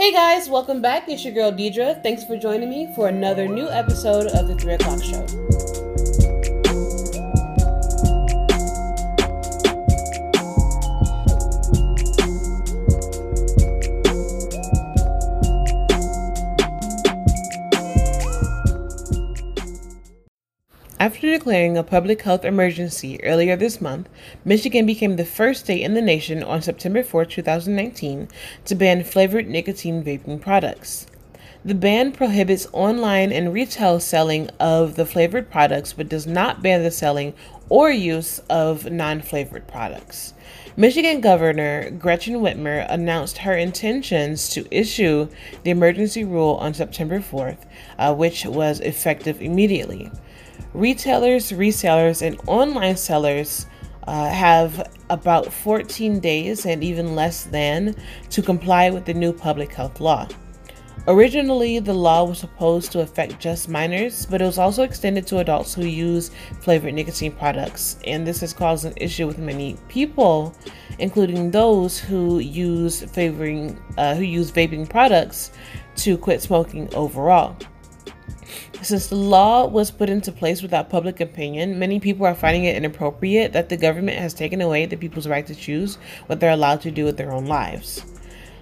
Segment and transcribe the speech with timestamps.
[0.00, 1.08] Hey guys, welcome back.
[1.08, 2.00] It's your girl Deidre.
[2.04, 5.57] Thanks for joining me for another new episode of the 3 o'clock show.
[21.00, 24.08] After declaring a public health emergency earlier this month,
[24.44, 28.26] Michigan became the first state in the nation on September 4, 2019,
[28.64, 31.06] to ban flavored nicotine vaping products.
[31.64, 36.82] The ban prohibits online and retail selling of the flavored products but does not ban
[36.82, 37.32] the selling
[37.68, 40.34] or use of non flavored products.
[40.76, 45.28] Michigan Governor Gretchen Whitmer announced her intentions to issue
[45.62, 47.58] the emergency rule on September 4th,
[48.00, 50.10] uh, which was effective immediately.
[50.74, 53.66] Retailers, resellers, and online sellers
[54.06, 57.96] uh, have about 14 days and even less than
[58.30, 60.28] to comply with the new public health law.
[61.06, 65.38] Originally, the law was supposed to affect just minors, but it was also extended to
[65.38, 70.54] adults who use flavored nicotine products, and this has caused an issue with many people,
[70.98, 75.50] including those who use favoring uh, who use vaping products
[75.96, 77.56] to quit smoking overall.
[78.82, 82.76] Since the law was put into place without public opinion, many people are finding it
[82.76, 85.96] inappropriate that the government has taken away the people's right to choose
[86.26, 88.04] what they're allowed to do with their own lives.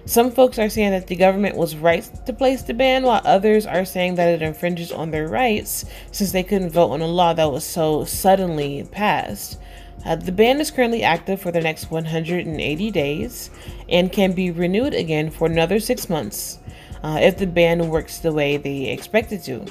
[0.07, 3.65] Some folks are saying that the government was right to place the ban, while others
[3.65, 7.33] are saying that it infringes on their rights since they couldn't vote on a law
[7.33, 9.59] that was so suddenly passed.
[10.05, 13.49] Uh, the ban is currently active for the next 180 days
[13.89, 16.59] and can be renewed again for another six months
[17.03, 19.65] uh, if the ban works the way they expect it to.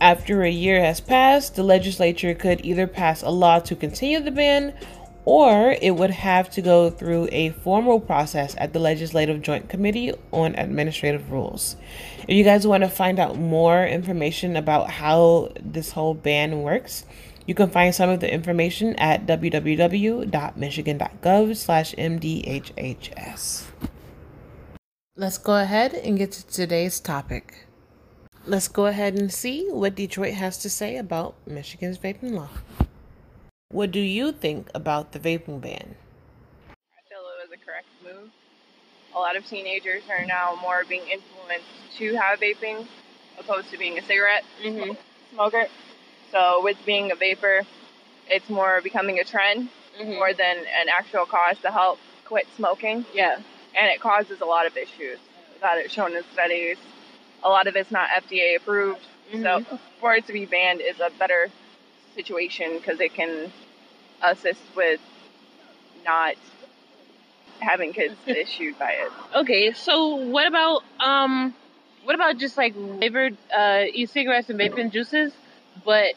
[0.00, 4.30] After a year has passed, the legislature could either pass a law to continue the
[4.30, 4.74] ban
[5.26, 10.12] or it would have to go through a formal process at the Legislative Joint Committee
[10.32, 11.74] on Administrative Rules.
[12.28, 17.04] If you guys want to find out more information about how this whole ban works,
[17.44, 23.64] you can find some of the information at www.michigan.gov slash mdhhs.
[25.18, 27.64] Let's go ahead and get to today's topic.
[28.44, 32.50] Let's go ahead and see what Detroit has to say about Michigan's vaping law.
[33.70, 35.94] What do you think about the vaping ban?
[36.68, 38.28] I feel it was a correct move.
[39.14, 41.64] A lot of teenagers are now more being influenced
[41.96, 42.86] to have vaping
[43.38, 44.92] opposed to being a cigarette mm-hmm.
[45.32, 45.64] smoker.
[46.30, 47.62] So with being a vapor,
[48.28, 50.12] it's more becoming a trend mm-hmm.
[50.12, 53.06] more than an actual cause to help quit smoking.
[53.14, 53.40] Yeah.
[53.76, 55.18] And it causes a lot of issues
[55.60, 56.78] that it's shown in studies
[57.42, 59.00] a lot of it's not FDA approved.
[59.32, 59.42] Mm-hmm.
[59.42, 61.48] So for it to be banned is a better
[62.14, 63.52] situation because it can
[64.22, 65.00] assist with
[66.04, 66.34] not
[67.60, 69.12] having kids issued by it.
[69.34, 71.54] Okay, so what about um
[72.04, 75.32] what about just like flavored uh e-cigarettes and vaping juices,
[75.84, 76.14] but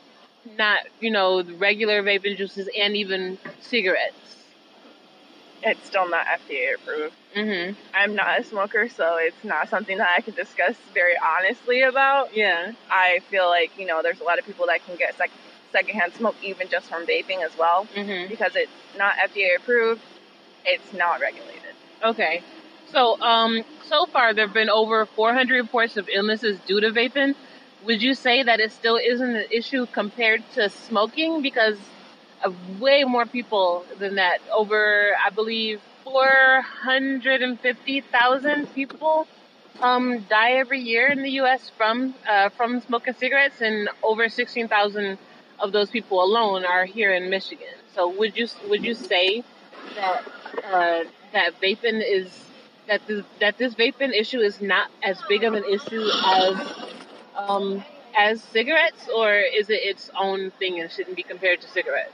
[0.58, 4.16] not, you know, regular vaping juices and even cigarettes?
[5.64, 7.16] It's still not FDA approved.
[7.36, 7.74] Mm-hmm.
[7.94, 12.36] I'm not a smoker, so it's not something that I can discuss very honestly about.
[12.36, 12.72] Yeah.
[12.90, 15.32] I feel like, you know, there's a lot of people that can get sec-
[15.72, 18.30] secondhand smoke even just from vaping as well mm-hmm.
[18.30, 20.02] because it's not FDA approved,
[20.66, 21.76] it's not regulated.
[22.04, 22.42] Okay.
[22.92, 27.36] So, um, so far there have been over 400 reports of illnesses due to vaping.
[27.86, 31.42] Would you say that it still isn't an issue compared to smoking?
[31.42, 31.78] Because
[32.80, 34.40] way more people than that.
[34.54, 39.28] Over, I believe, 450,000 people
[39.82, 41.72] um, die every year in the U.S.
[41.78, 45.18] from uh, from smoking cigarettes, and over 16,000
[45.60, 47.68] of those people alone are here in Michigan.
[47.94, 49.44] So, would you would you say
[49.96, 50.24] that
[50.66, 52.46] uh, that vaping is
[52.88, 56.56] that this, that this vaping issue is not as big of an issue as
[57.38, 57.84] um,
[58.18, 62.14] as cigarettes, or is it its own thing and shouldn't be compared to cigarettes?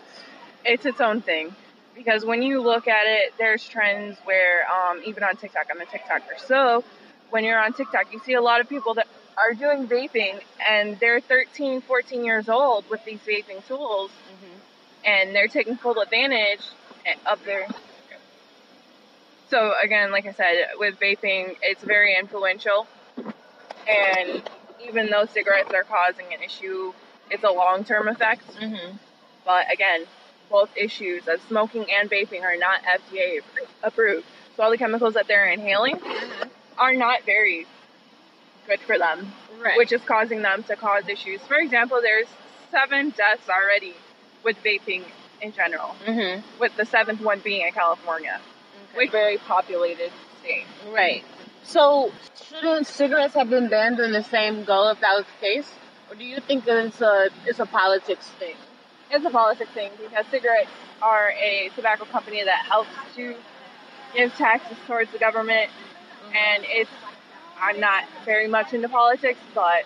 [0.65, 1.55] it's its own thing
[1.95, 5.85] because when you look at it, there's trends where um, even on TikTok, I'm a
[5.85, 6.39] TikToker.
[6.45, 6.83] So
[7.29, 10.99] when you're on TikTok, you see a lot of people that are doing vaping and
[10.99, 14.59] they're 13, 14 years old with these vaping tools mm-hmm.
[15.05, 16.61] and they're taking full advantage
[17.25, 17.67] of their.
[19.49, 22.87] So again, like I said, with vaping, it's very influential.
[23.87, 24.41] And
[24.87, 26.93] even though cigarettes are causing an issue,
[27.29, 28.47] it's a long-term effect.
[28.55, 28.97] Mm-hmm.
[29.45, 30.05] But again,
[30.49, 33.41] both issues of smoking and vaping are not FDA
[33.83, 34.25] approved.
[34.55, 36.49] So all the chemicals that they're inhaling mm-hmm.
[36.77, 37.65] are not very
[38.67, 39.77] good for them, right.
[39.77, 41.41] which is causing them to cause issues.
[41.41, 42.27] For example, there's
[42.71, 43.93] seven deaths already
[44.43, 45.03] with vaping
[45.41, 46.41] in general, mm-hmm.
[46.59, 48.39] with the seventh one being in California,
[48.89, 48.97] okay.
[48.97, 50.11] which very populated
[50.41, 50.65] state.
[50.91, 51.23] Right.
[51.65, 52.11] So,
[52.47, 55.71] shouldn't cigarettes have been banned in the same go if that was the case?
[56.09, 58.55] Or do you think that it's a it's a politics thing?
[59.11, 60.69] It's a politics thing because cigarettes
[61.01, 63.35] are a tobacco company that helps to
[64.13, 66.35] give taxes towards the government, mm-hmm.
[66.35, 66.91] and it's
[67.59, 69.85] I'm not very much into politics, but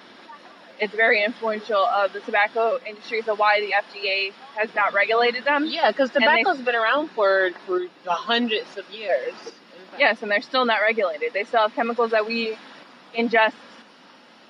[0.79, 3.21] it's very influential of the tobacco industry.
[3.21, 5.65] So why the FDA has not regulated them?
[5.65, 9.33] Yeah, because tobacco's they, been around for for hundreds of years.
[9.97, 11.33] Yes, and they're still not regulated.
[11.33, 12.57] They still have chemicals that we
[13.17, 13.53] ingest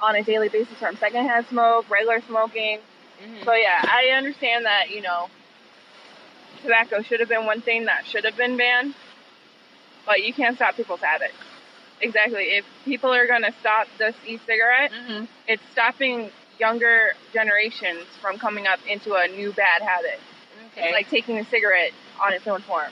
[0.01, 2.79] on a daily basis from secondhand smoke, regular smoking.
[3.21, 3.43] Mm-hmm.
[3.43, 5.29] So yeah, I understand that you know
[6.61, 8.95] tobacco should have been one thing that should have been banned,
[10.05, 11.33] but you can't stop people's habits.
[12.01, 12.43] Exactly.
[12.43, 15.25] If people are going to stop this e-cigarette, mm-hmm.
[15.47, 20.19] it's stopping younger generations from coming up into a new bad habit.
[20.71, 20.93] Okay.
[20.93, 21.91] Like taking a cigarette
[22.23, 22.91] on its own form.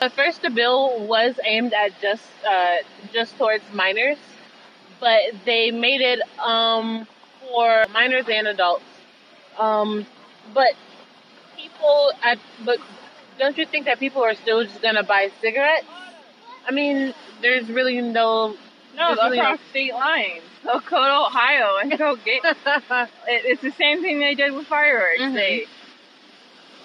[0.00, 2.76] At first, the bill was aimed at just uh,
[3.12, 4.18] just towards minors,
[5.00, 7.06] but they made it um,
[7.40, 8.84] for minors and adults.
[9.58, 10.06] Um,
[10.54, 10.72] but
[11.56, 12.78] people, at, but
[13.38, 15.86] don't you think that people are still just gonna buy cigarettes?
[16.66, 18.54] I mean, there's really no.
[18.96, 19.70] No, really across no...
[19.70, 20.42] state lines.
[20.64, 22.44] They'll go to Ohio and go get.
[22.44, 25.20] it, it's the same thing they did with fireworks.
[25.20, 25.34] Mm-hmm.
[25.34, 25.66] They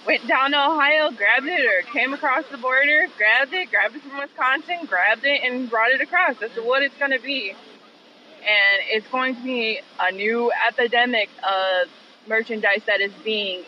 [0.05, 4.01] went down to Ohio, grabbed it, or came across the border, grabbed it, grabbed it
[4.01, 6.37] from Wisconsin, grabbed it, and brought it across.
[6.37, 7.51] That's what it's going to be.
[7.51, 11.89] And it's going to be a new epidemic of
[12.27, 13.63] merchandise that is being,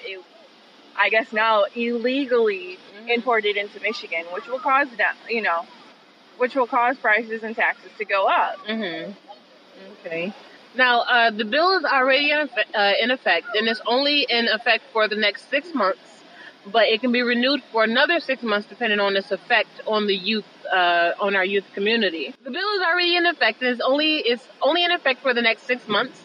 [0.96, 3.10] I guess now, illegally mm-hmm.
[3.10, 4.88] imported into Michigan, which will cause,
[5.30, 5.66] you know,
[6.38, 8.58] which will cause prices and taxes to go up.
[8.68, 9.12] Mm-hmm.
[10.06, 10.34] Okay.
[10.76, 14.48] Now, uh, the bill is already in effect, uh, in effect, and it's only in
[14.48, 16.17] effect for the next six months,
[16.66, 20.16] but it can be renewed for another six months depending on its effect on the
[20.16, 22.36] youth, uh, on our youth community.
[22.44, 25.42] The bill is already in effect, and it's only it's only in effect for the
[25.42, 26.22] next six months,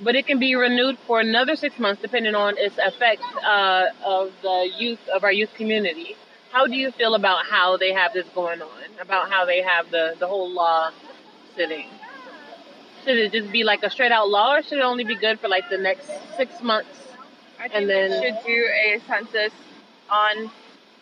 [0.00, 4.32] but it can be renewed for another six months depending on its effect uh, of
[4.42, 6.16] the youth of our youth community.
[6.52, 8.82] How do you feel about how they have this going on?
[9.00, 10.90] About how they have the, the whole law
[11.54, 11.88] sitting?
[13.04, 15.38] Should it just be like a straight out law, or should it only be good
[15.38, 16.88] for like the next six months?
[17.58, 19.52] I think and then should do a census
[20.10, 20.50] on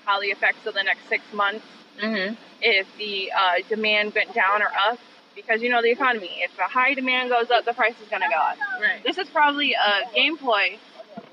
[0.04, 1.64] how the effects of the next six months.
[2.02, 2.34] Mm-hmm.
[2.60, 4.98] If the uh, demand went down or up,
[5.34, 6.30] because you know the economy.
[6.38, 8.56] If the high demand goes up, the price is going to go up.
[8.80, 9.02] Right.
[9.02, 10.78] This is probably a game ploy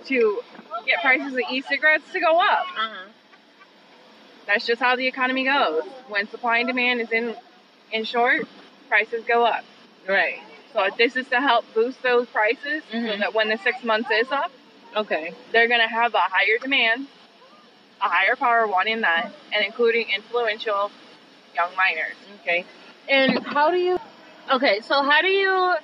[0.06, 0.42] to
[0.86, 2.66] get prices of e-cigarettes to go up.
[2.78, 3.12] Uh-huh
[4.52, 5.84] that's just how the economy goes.
[6.10, 7.36] When supply and demand is in
[7.92, 8.48] in short,
[8.88, 9.64] prices go up.
[10.08, 10.40] Right.
[10.74, 13.08] So this is to help boost those prices mm-hmm.
[13.08, 14.52] so that when the six months is up,
[14.96, 17.08] okay, they're gonna have a higher demand,
[18.04, 20.92] a higher power wanting that, and including influential
[21.56, 22.16] young minors.
[22.42, 22.66] Okay.
[23.10, 23.98] And how do you?
[24.52, 25.76] Okay, so how do you?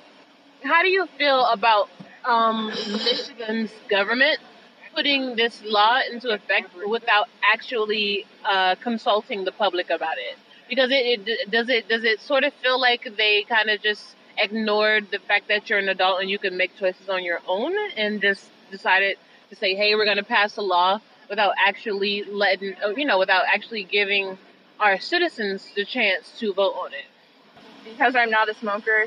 [0.64, 1.88] How do you feel about
[2.24, 4.38] um, Michigan's government
[4.94, 10.36] putting this law into effect without actually uh, consulting the public about it?
[10.68, 14.16] Because it, it does it does it sort of feel like they kind of just
[14.36, 17.72] ignored the fact that you're an adult and you can make choices on your own
[17.96, 19.16] and just decided
[19.50, 23.18] to say, hey, we're going to pass a law without actually letting, uh, you know,
[23.18, 24.38] without actually giving
[24.80, 27.04] our citizens the chance to vote on it.
[27.84, 29.06] Because I'm not a smoker,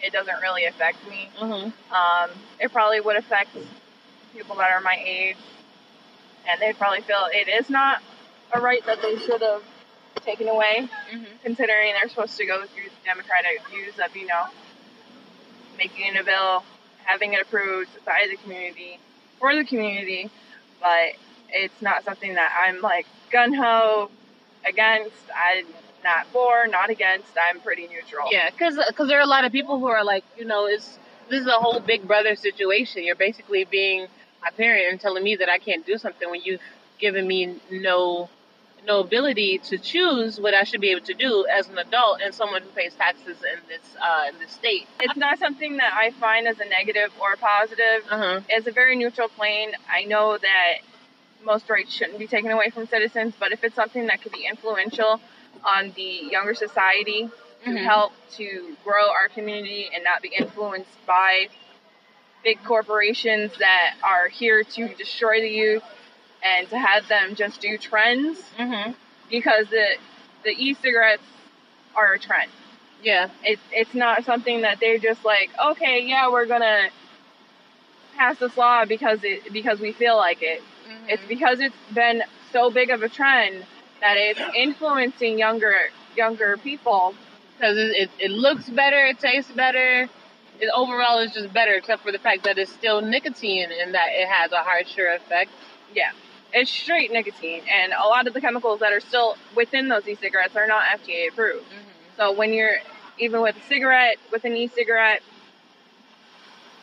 [0.00, 1.28] it doesn't really affect me.
[1.38, 1.94] Mm-hmm.
[1.94, 2.30] Um,
[2.60, 3.50] it probably would affect
[4.34, 5.36] people that are my age,
[6.48, 8.02] and they probably feel it is not
[8.52, 9.62] a right that they should have
[10.24, 11.24] taken away, mm-hmm.
[11.42, 14.44] considering they're supposed to go through the democratic views of, you know,
[15.78, 16.64] making a bill,
[17.04, 18.98] having it approved by the community,
[19.38, 20.30] for the community,
[20.80, 21.14] but
[21.52, 24.10] it's not something that I'm like gun ho
[24.66, 25.14] against.
[25.34, 25.66] I'm
[26.04, 27.28] not for, not against.
[27.40, 28.28] I'm pretty neutral.
[28.30, 30.98] Yeah, because cause there are a lot of people who are like, you know, it's
[31.28, 33.04] this is a whole big brother situation.
[33.04, 34.06] You're basically being
[34.42, 36.60] my parent and telling me that I can't do something when you've
[36.98, 38.28] given me no
[38.84, 42.34] no ability to choose what I should be able to do as an adult and
[42.34, 44.88] someone who pays taxes in this uh, in this state.
[45.00, 48.04] It's not something that I find as a negative or a positive.
[48.10, 48.40] Uh-huh.
[48.48, 49.72] It's a very neutral plane.
[49.90, 50.74] I know that
[51.44, 54.46] most rights shouldn't be taken away from citizens, but if it's something that could be
[54.48, 55.20] influential
[55.64, 57.30] on the younger society
[57.64, 57.84] to mm-hmm.
[57.84, 61.48] help to grow our community and not be influenced by
[62.42, 65.82] big corporations that are here to destroy the youth
[66.42, 68.92] and to have them just do trends mm-hmm.
[69.30, 69.96] because the
[70.44, 71.22] the e-cigarettes
[71.94, 72.50] are a trend.
[73.02, 76.88] Yeah, it, it's not something that they're just like, okay, yeah, we're gonna
[78.16, 80.62] pass this law because it because we feel like it.
[81.02, 81.10] Mm-hmm.
[81.10, 83.64] It's because it's been so big of a trend
[84.00, 85.74] that it's influencing younger
[86.16, 87.14] younger people
[87.56, 90.08] because it, it, it looks better, it tastes better.
[90.60, 94.08] It overall is just better, except for the fact that it's still nicotine and that
[94.12, 95.50] it has a harsher effect.
[95.94, 96.12] Yeah.
[96.52, 100.54] It's straight nicotine, and a lot of the chemicals that are still within those e-cigarettes
[100.54, 101.64] are not FDA approved.
[102.16, 102.76] So when you're
[103.18, 105.22] even with a cigarette, with an e-cigarette,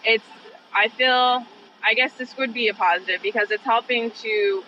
[0.03, 0.23] it's
[0.73, 1.45] I feel
[1.83, 4.63] I guess this would be a positive because it's helping to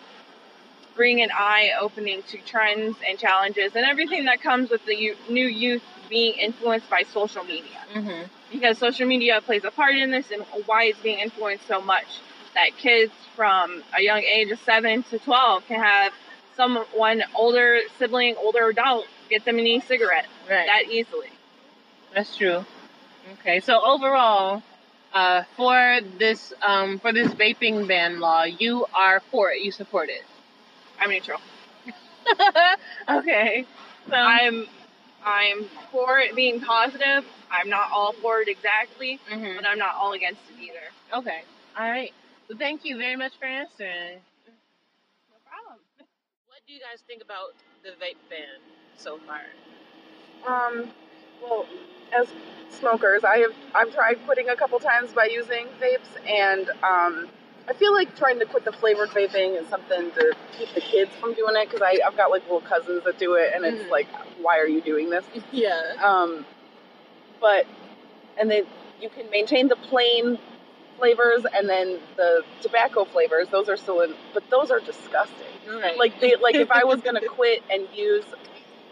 [0.96, 5.46] bring an eye opening to trends and challenges and everything that comes with the new
[5.46, 7.80] youth being influenced by social media.
[7.94, 8.24] Mm-hmm.
[8.52, 12.08] Because social media plays a part in this and why it's being influenced so much
[12.54, 16.12] that kids from a young age of 7 to 12 can have
[16.58, 20.68] someone older sibling, older adult get them an e-cigarette Right.
[20.68, 21.30] that easily.
[22.14, 22.66] That's true.
[23.40, 24.62] Okay, so overall,
[25.14, 29.62] uh, for this um, for this vaping ban law, you are for it.
[29.62, 30.24] You support it.
[31.00, 31.40] I'm neutral.
[33.10, 33.66] okay.
[34.10, 34.68] So I'm
[35.26, 37.26] I'm for it being positive.
[37.52, 39.58] I'm not all for it exactly, Mhm.
[39.58, 41.20] but I'm not all against it either.
[41.20, 41.44] okay.
[41.78, 42.14] All right.
[42.50, 44.20] Well, thank you very much for answering.
[45.30, 45.80] No problem.
[46.48, 47.54] What do you guys think about
[47.84, 48.60] the vape ban
[48.98, 49.42] so far?
[50.48, 50.92] Um,
[51.42, 51.66] well,
[52.18, 52.28] as
[52.70, 57.28] smokers, I have I've tried quitting a couple times by using vapes, and um,
[57.68, 61.12] I feel like trying to quit the flavored vaping is something to keep the kids
[61.16, 63.92] from doing it because I've got like little cousins that do it, and it's Mhm.
[63.92, 64.08] like,
[64.42, 65.26] why are you doing this?
[65.52, 65.80] Yeah.
[66.04, 66.46] Um,
[67.40, 67.66] but
[68.38, 68.66] and then
[69.02, 70.38] you can maintain the plain
[70.98, 73.48] flavors and then the tobacco flavors.
[73.50, 75.48] Those are still in, but those are disgusting.
[75.68, 75.98] Right.
[75.98, 78.26] Like they like if I was gonna quit and use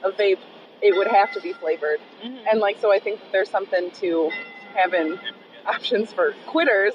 [0.04, 0.40] a vape,
[0.82, 2.00] it would have to be flavored.
[2.24, 2.46] Mhm.
[2.50, 4.32] And like so I think that there's something to
[4.76, 5.20] having
[5.66, 6.94] options for quitters,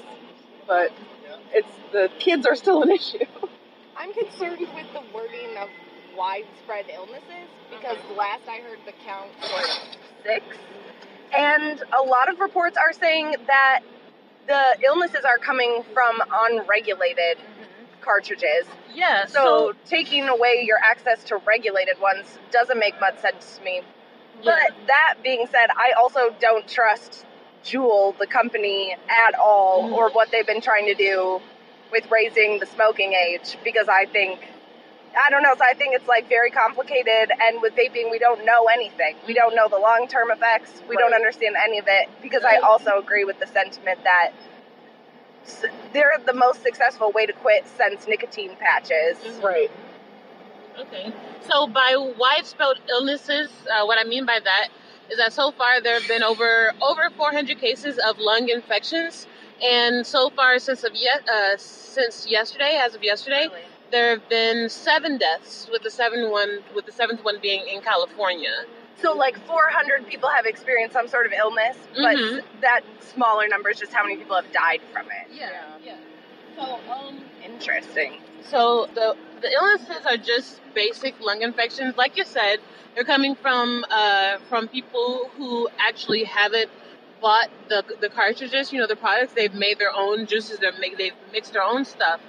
[0.67, 0.91] but
[1.53, 3.25] it's the kids are still an issue.
[3.97, 5.69] I'm concerned with the wording of
[6.17, 9.79] widespread illnesses because last I heard the count was
[10.23, 10.43] six.
[11.33, 13.81] And a lot of reports are saying that
[14.47, 17.37] the illnesses are coming from unregulated
[18.05, 18.65] cartridges.
[18.93, 19.25] yeah.
[19.25, 23.81] So, taking away your access to regulated ones doesn't make much sense to me.
[24.43, 27.25] But that being said, I also don't trust
[27.63, 29.93] Juul, the company, at all, mm.
[29.93, 31.41] or what they've been trying to do
[31.91, 34.39] with raising the smoking age, because I think,
[35.17, 37.31] I don't know, so I think it's like very complicated.
[37.41, 39.15] And with vaping, we don't know anything.
[39.25, 42.57] We don't know the long term effects, we don't understand any of it, because I
[42.57, 44.31] also agree with the sentiment that
[45.93, 49.17] they're the most successful way to quit since nicotine patches.
[49.43, 49.71] Right.
[50.79, 51.13] Okay.
[51.47, 54.69] So by widespread illnesses, uh, what I mean by that
[55.09, 59.27] is that so far there have been over over 400 cases of lung infections,
[59.63, 63.47] and so far since of ye- uh, since yesterday, as of yesterday,
[63.91, 67.81] there have been seven deaths, with the seven one with the seventh one being in
[67.81, 68.65] California.
[69.01, 72.37] So, like 400 people have experienced some sort of illness, but Mhm.
[72.39, 75.33] s- that smaller number is just how many people have died from it.
[75.33, 75.49] Yeah.
[75.83, 75.93] Yeah.
[76.55, 77.21] So um.
[77.43, 78.21] Interesting.
[78.41, 82.59] So the the illnesses are just basic lung infections, like you said.
[82.95, 86.69] They're coming from uh, from people who actually haven't
[87.21, 88.71] bought the the cartridges.
[88.71, 90.59] You know, the products they've made their own juices.
[90.59, 92.21] They're make, they've mixed their own stuff,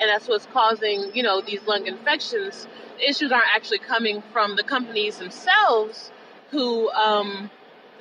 [0.00, 2.66] and that's what's causing you know these lung infections.
[2.98, 6.10] The issues aren't actually coming from the companies themselves
[6.50, 7.50] who um,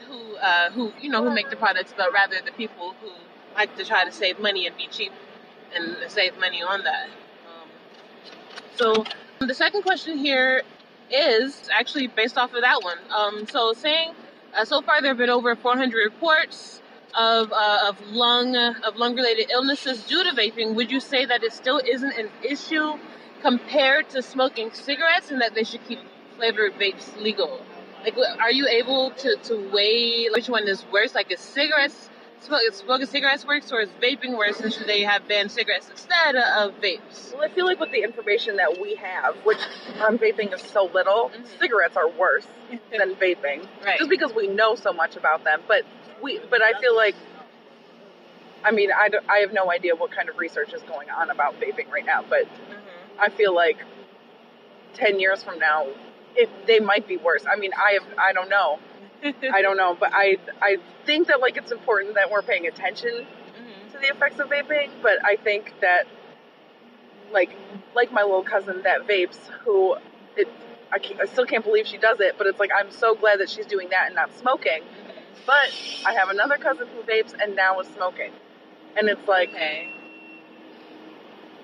[0.07, 3.09] who uh, who you know who make the products, but rather the people who
[3.55, 5.11] like to try to save money and be cheap
[5.75, 7.07] and save money on that.
[7.47, 7.69] Um,
[8.75, 9.05] so
[9.39, 10.63] the second question here
[11.11, 12.97] is actually based off of that one.
[13.15, 14.13] Um, so saying
[14.55, 16.81] uh, so far there have been over 400 reports
[17.17, 20.75] of uh, of lung of lung related illnesses due to vaping.
[20.75, 22.93] Would you say that it still isn't an issue
[23.41, 25.99] compared to smoking cigarettes, and that they should keep
[26.37, 27.61] flavored vapes legal?
[28.03, 31.15] Like, are you able to, to weigh which one is worse?
[31.15, 32.09] Like, is cigarettes
[32.41, 34.57] smoke, smoking cigarettes worse, or is vaping worse?
[34.75, 37.33] Should they have banned cigarettes instead of vapes?
[37.33, 39.59] Well, I feel like with the information that we have, which
[40.01, 41.59] on vaping is so little, Mhm.
[41.59, 42.45] cigarettes are worse
[42.91, 43.97] than vaping, Right.
[43.97, 45.61] just because we know so much about them.
[45.67, 45.83] But
[46.21, 47.15] we, but I feel like,
[48.65, 51.57] I mean, I, I have no idea what kind of research is going on about
[51.59, 52.23] vaping right now.
[52.29, 53.19] But Mhm.
[53.19, 53.77] I feel like
[54.93, 55.87] ten years from now,
[56.35, 57.43] it, they might be worse.
[57.51, 58.79] I mean, I have, I don't know,
[59.53, 63.25] I don't know, but I, I think that like it's important that we're paying attention
[63.55, 63.91] Mhm.
[63.93, 66.07] to the effects of vaping, but I think that
[67.31, 67.51] like
[67.95, 69.95] like my little cousin that vapes who
[70.35, 70.47] it
[70.91, 73.49] I, I still can't believe she does it, but it's like I'm so glad that
[73.49, 74.83] she's doing that and not smoking.
[75.45, 75.71] But
[76.05, 78.31] I have another cousin who vapes and now is smoking.
[78.95, 79.89] And it's like Okay.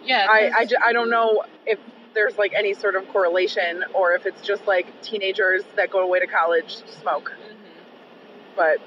[0.04, 0.28] Yeah.
[0.30, 1.78] I, I, ju- I don't know if
[2.14, 6.20] there's like any sort of correlation or if it's just like teenagers that go away
[6.20, 7.32] to college smoke.
[7.32, 7.56] Mhm.
[8.56, 8.78] but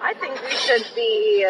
[0.00, 1.46] I think we should be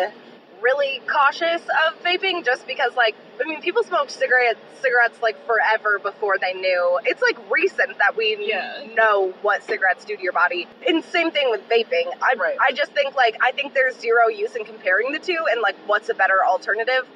[0.61, 5.99] really cautious of vaping just because like I mean people smoked cigarettes cigarettes like forever
[5.99, 7.01] before they knew.
[7.05, 8.85] It's like recent that we Yeah.
[8.95, 10.69] know what cigarettes do to your body.
[10.87, 12.13] And same thing with vaping.
[12.23, 12.57] I Right.
[12.61, 15.77] I just think like I think there's zero use in comparing the two and like
[15.87, 17.09] what's a better alternative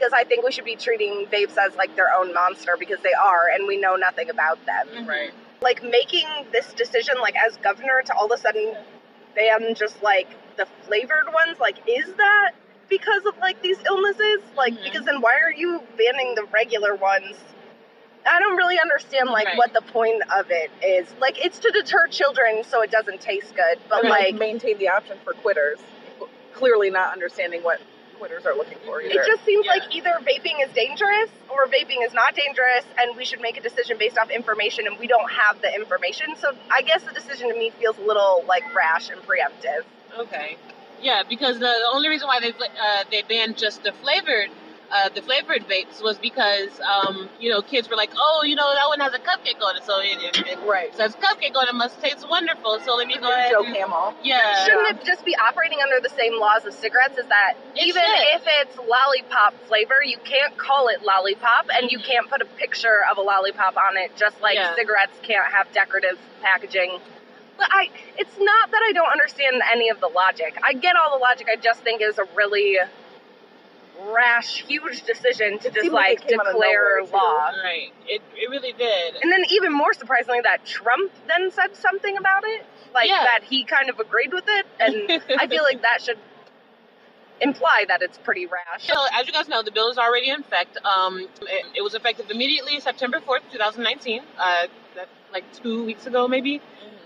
[0.00, 3.12] because I think we should be treating vapes as like their own monster because they
[3.12, 5.30] are and we know nothing about them right.
[5.60, 8.74] like making this decision like as governor to all of a sudden
[9.34, 12.52] ban just like the flavored ones like is that
[12.88, 14.84] because of like these illnesses like Mhm.
[14.84, 17.36] because then why are you banning the regular ones
[18.26, 19.58] i don't really understand like Right.
[19.58, 23.54] what the point of it is like it's to deter children so it doesn't taste
[23.54, 25.78] good but And, like maintain the option for quitters.
[26.52, 27.80] Clearly not understanding what
[28.20, 29.18] quitters are looking for either.
[29.18, 29.72] it just seems Yeah.
[29.72, 33.62] like either vaping is dangerous or vaping is not dangerous and we should make a
[33.62, 37.48] decision based off information and we don't have the information so i guess the decision
[37.48, 39.82] to me feels a little like rash and preemptive
[40.18, 40.56] Okay.
[41.00, 44.50] Yeah, because the, the only reason why they uh, they banned just the flavored
[44.92, 48.74] uh, the flavored vapes was because um, you know kids were like, oh, you know
[48.74, 50.94] that one has a cupcake on it, so it, it, it right.
[50.94, 52.80] says cupcake on it, must taste wonderful.
[52.84, 53.50] So let me go ahead.
[53.50, 54.14] Joe and- Camel.
[54.22, 54.64] Yeah.
[54.64, 57.18] Shouldn't it just be operating under the same laws as cigarettes?
[57.18, 58.40] Is that It even should.
[58.40, 63.00] if it's lollipop flavor, you can't call it lollipop and you can't put a picture
[63.10, 64.74] of a lollipop on it, just like Yeah.
[64.74, 66.98] cigarettes can't have decorative packaging.
[67.56, 70.58] But I, it's not that I don't understand any of the logic.
[70.62, 71.46] I get all the logic.
[71.52, 72.78] I just think is a really
[74.08, 77.50] rash, huge decision to just like like it came out of declare law.
[77.62, 77.92] Right.
[78.06, 79.16] It it really did.
[79.22, 82.64] And then even more surprisingly, that Trump then said something about it,
[82.94, 83.24] like Yeah.
[83.24, 86.18] that he kind of agreed with it, and I feel like that should
[87.40, 88.86] imply that it's pretty rash.
[88.86, 90.76] So, as you guys know, the bill is already in effect.
[90.84, 94.22] Um, it, it was effective immediately September 4th, 2019.
[94.38, 96.60] Uh, that's like two weeks ago, maybe.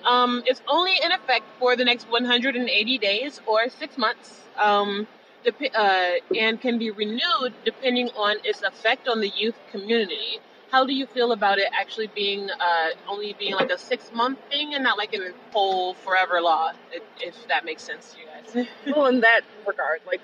[0.04, 5.06] Um, it's only in effect for the next 180 days or six months, um,
[5.44, 10.40] dep- uh, and can be renewed depending on its effect on the youth community.
[10.70, 14.38] How do you feel about it actually being uh, only being like a six month
[14.50, 16.72] thing and not like a whole forever law?
[16.92, 18.68] If, if that makes sense to you guys.
[18.96, 20.20] well, in that regard, like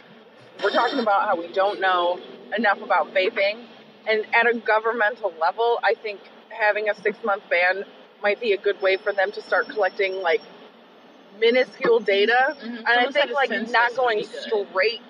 [0.62, 2.18] we're talking about how we don't know
[2.56, 3.64] enough about vaping,
[4.08, 7.84] and at a governmental level, I think having a six month ban
[8.22, 10.42] might be a good way for them to start collecting like
[11.38, 12.56] minuscule data.
[12.60, 12.78] Mhm.
[12.78, 15.00] And I Someone think like not going straight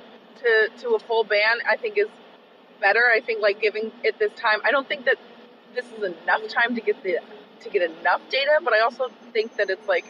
[0.42, 2.08] to to a full ban, I think is
[2.80, 3.02] better.
[3.14, 4.58] I think like giving it this time.
[4.64, 5.16] I don't think that
[5.74, 7.18] this is enough time to get the
[7.60, 10.04] to get enough data, but I also think that it's like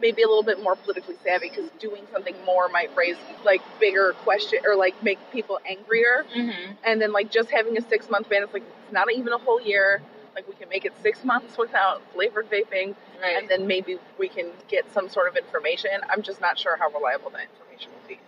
[0.00, 4.14] maybe a little bit more politically savvy because doing something more might raise like bigger
[4.24, 6.24] question or like make people angrier.
[6.36, 6.72] Mm-hmm.
[6.84, 9.38] And then like just having a six month ban, it's like it's not even a
[9.38, 10.02] whole year.
[10.34, 13.36] Like we can make it six months without flavored vaping, Right.
[13.36, 15.90] and then maybe we can get some sort of information.
[16.08, 18.18] I'm just not sure how reliable that information will be.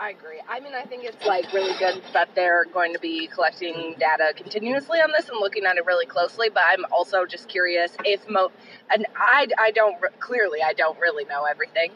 [0.00, 0.40] I agree.
[0.48, 4.32] I mean, I think it's like really good that they're going to be collecting data
[4.36, 6.48] continuously on this and looking at it really closely.
[6.48, 8.50] But I'm also just curious if mo
[8.90, 11.92] and I I don't clearly I don't really know everything,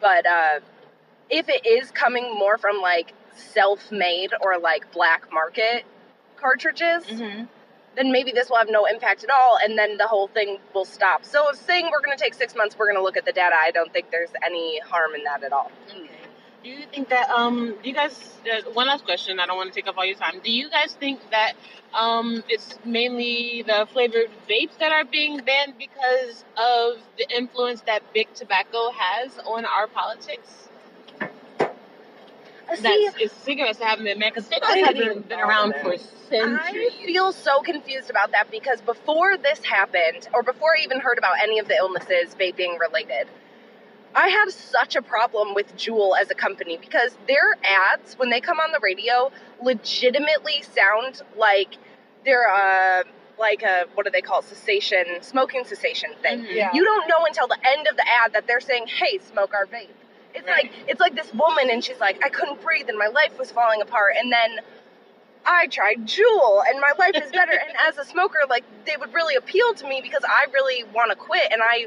[0.00, 0.60] but uh,
[1.30, 5.84] if it is coming more from like self-made or like black market
[6.36, 7.44] cartridges, Mm-hmm.
[7.96, 10.84] then maybe this will have no impact at all, and then the whole thing will
[10.84, 11.24] stop.
[11.24, 13.32] So if saying we're going to take six months, we're going to look at the
[13.32, 15.70] data, I don't think there's any harm in that at all.
[15.90, 16.10] Okay.
[16.66, 19.72] Do you think that um do you guys uh, one last question, I don't want
[19.72, 20.40] to take up all your time.
[20.42, 21.52] Do you guys think that
[21.94, 28.02] um it's mainly the flavored vapes that are being banned because of the influence that
[28.12, 30.68] big tobacco has on our politics?
[32.74, 35.74] See, That's it's cigarettes that haven't been banned because cigarettes have didn't been, been around
[35.74, 40.82] for for I feel so confused about that because before this happened, or before I
[40.82, 43.28] even heard about any of the illnesses vaping related,
[44.16, 48.40] I had such a problem with Juul as a company because their ads, when they
[48.40, 49.30] come on the radio,
[49.62, 51.76] legitimately sound like
[52.24, 53.02] they're uh,
[53.38, 54.46] like a what do they call it?
[54.46, 56.40] cessation, smoking cessation thing.
[56.40, 56.54] Mhm.
[56.54, 56.70] Yeah.
[56.72, 59.66] You don't know until the end of the ad that they're saying, "Hey, smoke our
[59.66, 59.90] vape."
[60.34, 60.64] It's Right.
[60.64, 63.50] like it's like this woman, and she's like, "I couldn't breathe, and my life was
[63.52, 64.60] falling apart." And then
[65.44, 67.52] I tried Juul, and my life is better.
[67.68, 71.10] and as a smoker, like they would really appeal to me because I really want
[71.10, 71.86] to quit, and I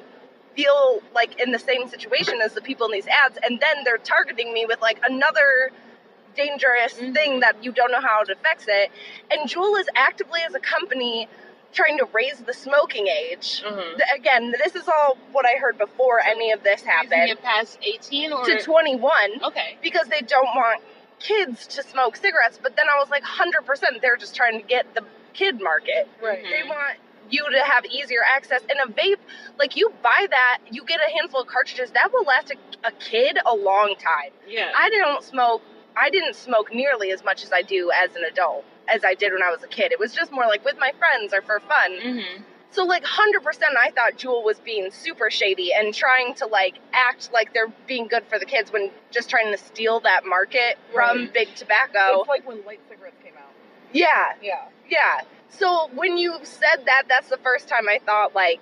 [0.63, 3.38] feel like in the same situation as the people in these ads.
[3.43, 5.72] And then they're targeting me with like another
[6.36, 7.13] dangerous Mhm.
[7.13, 8.91] thing that you don't know how it affects it.
[9.32, 11.28] And Juul is actively as a company
[11.72, 13.63] trying to raise the smoking age.
[13.63, 14.15] Mhm.
[14.15, 18.43] Again, this is all what I heard before any of this happened past 18 or
[18.43, 19.78] to 21 Okay.
[19.82, 20.82] because they don't want
[21.19, 22.60] kids to smoke cigarettes.
[22.62, 26.08] But then I was like, 100%, they're just trying to get the kid market.
[26.22, 26.43] Right.
[26.43, 26.98] They want
[27.30, 28.62] you to have easier access.
[28.70, 29.18] And a vape,
[29.58, 32.92] like you buy that, you get a handful of cartridges that will last a, a
[32.92, 34.32] kid a long time.
[34.48, 34.72] Yeah.
[34.78, 35.62] I don't smoke.
[35.96, 39.32] I didn't smoke nearly as much as I do as an adult as I did
[39.34, 39.92] when I was a kid.
[39.92, 41.92] It was just more like with my friends or for fun.
[42.00, 42.42] mm-hmm.
[42.72, 43.42] So like 100%
[43.84, 48.08] I thought Juul was being super shady and trying to like act like they're being
[48.08, 52.20] good for the kids when just trying to steal that market from big tobacco.
[52.20, 53.52] It's like when light cigarettes came out.
[53.92, 54.65] Yeah, Yeah.
[54.88, 55.22] yeah.
[55.50, 58.60] So when you said that, that's the first time I thought like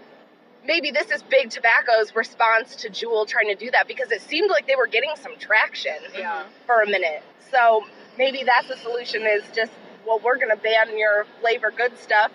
[0.66, 4.50] maybe this is big tobacco's response to Juul trying to do that because it seemed
[4.50, 6.44] like they were getting some traction Yeah.
[6.66, 7.24] for a minute.
[7.52, 7.86] So
[8.18, 9.72] maybe that's the solution is just
[10.06, 12.32] well we're going to ban your flavor good stuff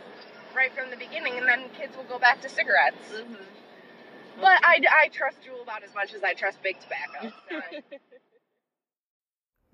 [0.54, 3.12] right from the beginning and then kids will go back to cigarettes.
[3.14, 3.34] Mm-hmm.
[4.40, 7.32] But I, I trust Juul about as much as I trust big tobacco.
[7.50, 8.11] so.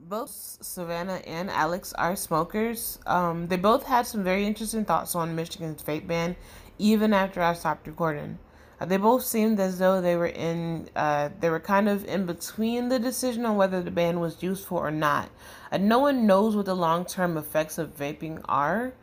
[0.01, 3.01] Both Savannah and Alex are smokers.
[3.05, 6.37] Um, they both had some very interesting thoughts on Michigan's vape ban,
[6.79, 8.39] even after I stopped recording.
[8.81, 12.27] Uh, they both seemed as though they were in, uh, they were kind of in
[12.27, 15.31] between the decision on whether the ban was useful or not.
[15.73, 18.95] Uh, no one knows what the long-term effects of vaping are,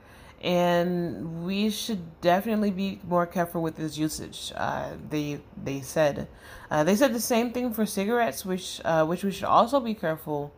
[0.42, 4.54] and we should definitely be more careful with its usage.
[4.56, 6.30] Uh, they they said,
[6.72, 9.94] uh, they said the same thing for cigarettes, which uh, which we should also be
[9.94, 10.54] careful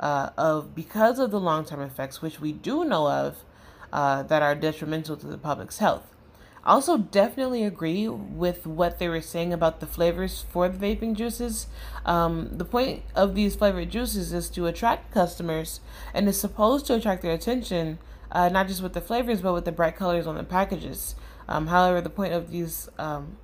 [0.00, 3.44] uh, of because of the long term effects, which we do know of,
[3.92, 6.14] uh, that are detrimental to the public's health.
[6.64, 11.14] I also definitely agree with what they were saying about the flavors for the vaping
[11.14, 11.66] juices.
[12.06, 15.80] Um, the point of these flavored juices is to attract customers
[16.14, 17.98] and is supposed to attract their attention,
[18.32, 21.16] uh, not just with the flavors, but with the bright colors on the packages.
[21.48, 23.36] Um, however, the point of these um,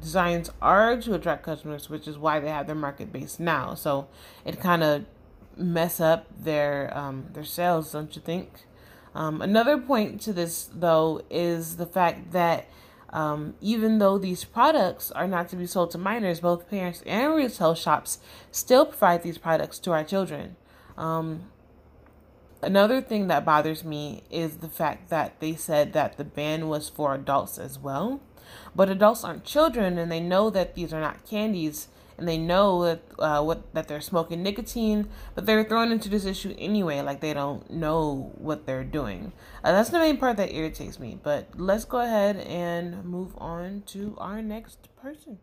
[0.00, 3.74] designs are to attract customers, which is why they have their market base now.
[3.74, 4.06] So
[4.44, 5.06] it kind of
[5.56, 8.50] mess up their um, their sales, don't you think?
[9.14, 12.66] Um, another point to this, though, is the fact that
[13.10, 17.34] um, even though these products are not to be sold to minors, both parents and
[17.34, 18.18] retail shops
[18.50, 20.56] still provide these products to our children.
[20.96, 21.50] Um,
[22.62, 26.88] another thing that bothers me is the fact that they said that the ban was
[26.88, 28.20] for adults as well.
[28.74, 32.84] But adults aren't children, and they know that these are not candies, and they know
[32.84, 37.20] that uh, what that they're smoking nicotine, but they're thrown into this issue anyway, like
[37.20, 39.32] they don't know what they're doing.
[39.64, 41.18] Uh, that's the main part that irritates me.
[41.22, 45.38] But let's go ahead and move on to our next person.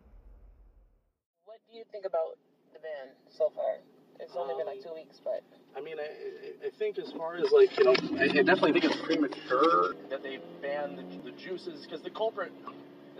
[1.44, 2.38] What do you think about
[2.72, 3.78] the ban so far?
[4.20, 5.42] It's only been like two weeks, but
[5.76, 8.72] I mean, I, I- I think as far as like, you know, I, I definitely
[8.72, 12.52] think it's premature that they ban the, the juices because the culprit,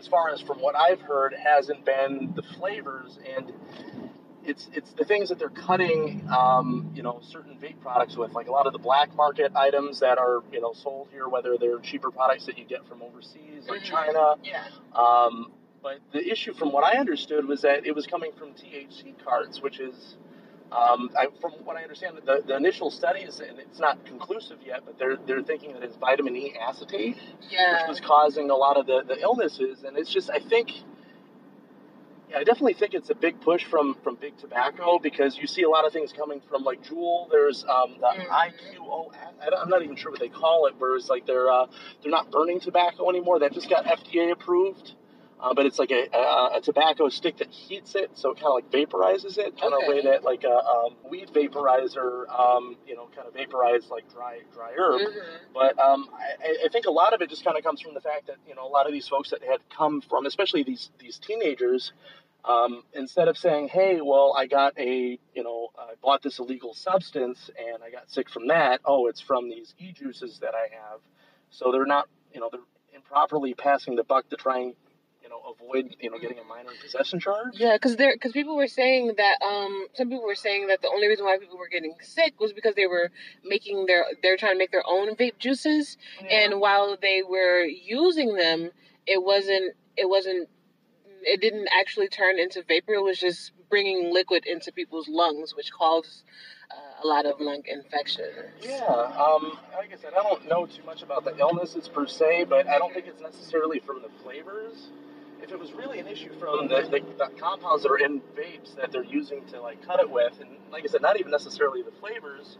[0.00, 3.52] as far as from what I've heard, hasn't been the flavors and
[4.42, 8.48] it's it's the things that they're cutting, um, you know, certain vape products with, like
[8.48, 11.78] a lot of the black market items that are, you know, sold here, whether they're
[11.80, 13.84] cheaper products that you get from overseas, like Mhm.
[13.84, 14.34] China.
[14.42, 14.64] yeah.
[14.94, 19.12] Um, but the issue, from what I understood, was that it was coming from THC
[19.22, 20.16] cards, which is,
[20.72, 24.82] um, I, from what I understand, the, the initial studies, and it's not conclusive yet,
[24.84, 28.86] but they're they're thinking that it's vitamin E acetate, which was causing a lot of
[28.86, 29.82] the, the illnesses.
[29.84, 30.70] And it's just, I think,
[32.30, 35.62] yeah, I definitely think it's a big push from from big tobacco because you see
[35.62, 37.28] a lot of things coming from like Juul.
[37.30, 38.28] There's um, the Mhm.
[38.28, 39.10] IQO,
[39.42, 41.66] I am not even sure what they call it, where it's like they're uh,
[42.02, 43.40] they're not burning tobacco anymore.
[43.40, 44.94] That just got FDA approved.
[45.42, 48.48] Uh, but it's like a, a, a tobacco stick that heats it, so it kind
[48.48, 49.88] of like vaporizes it, kind of Okay.
[49.88, 54.40] way that like a um, weed vaporizer, um, you know, kind of vaporize like dry
[54.52, 55.00] dry herb.
[55.00, 55.22] Mhm.
[55.54, 58.00] But um, I, I think a lot of it just kind of comes from the
[58.02, 60.90] fact that you know a lot of these folks that had come from, especially these
[60.98, 61.92] these teenagers,
[62.44, 66.74] um, instead of saying, "Hey, well, I got a you know I bought this illegal
[66.74, 70.68] substance and I got sick from that," oh, it's from these e juices that I
[70.74, 71.00] have.
[71.50, 72.60] So they're not you know they're
[72.94, 74.74] improperly passing the buck to try and
[75.30, 77.54] you know avoid you know getting a minor possession charge.
[77.54, 80.88] Yeah, because there, because people were saying that, um, some people were saying that the
[80.88, 83.10] only reason why people were getting sick was because they were
[83.44, 85.96] making their, they're trying to make their own vape juices,
[86.28, 88.70] and while they were using them,
[89.06, 90.48] it wasn't, it wasn't,
[91.22, 92.94] it didn't actually turn into vapor.
[92.94, 96.24] It was just bringing liquid into people's lungs, which caused
[96.70, 98.30] uh, a lot of lung infection.
[98.60, 102.46] Yeah, um, like I said, I don't know too much about the illnesses per se,
[102.48, 104.88] but I don't think it's necessarily from the flavors.
[105.42, 108.74] If it was really an issue from the, the, the compounds that are in vapes
[108.76, 111.82] that they're using to like cut it with, and like I said, not even necessarily
[111.82, 112.58] the flavors,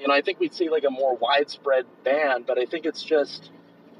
[0.00, 2.44] you know, I think we'd see like a more widespread ban.
[2.46, 3.50] But I think it's just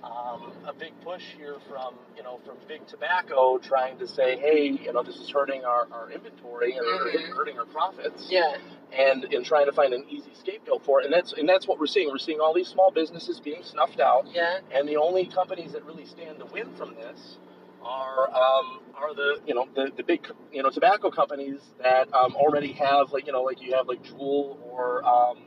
[0.02, 4.66] um, a big push here from you know from big tobacco trying to say, hey,
[4.83, 7.28] you know, this is hurting our, our inventory and Mhm.
[7.37, 8.57] hurting our profits Yeah.
[8.92, 11.04] and and trying to find an easy scapegoat for it.
[11.07, 12.09] And that's and that's what we're seeing.
[12.09, 14.61] We're seeing all these small businesses being snuffed out, Yeah.
[14.72, 17.38] and the only companies that really stand to win from this
[17.82, 22.34] are um, are the you know the, the big you know tobacco companies that um,
[22.34, 25.38] already have like you know like you have like Juul or um,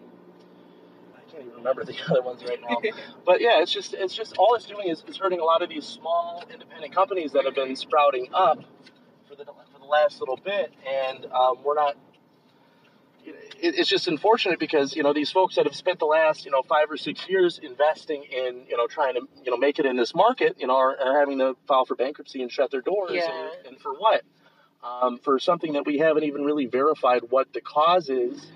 [1.16, 2.78] I can't even remember the other ones right now.
[3.26, 5.70] but yeah, it's just it's just all it's doing is, is hurting a lot of
[5.70, 8.60] these small independent companies that have been sprouting up
[9.28, 11.96] for the for the last little bit, and um, we're not
[13.62, 16.52] it, it's just unfortunate because you know these folks that have spent the last you
[16.52, 19.86] know five or six years investing in you know trying to you know make it
[19.86, 22.82] in this market you know are, are having to file for bankruptcy and shut their
[22.82, 23.30] doors Yeah.
[23.66, 24.24] and, and for what?
[24.84, 28.48] Um, for something that we haven't even really verified what the cause is.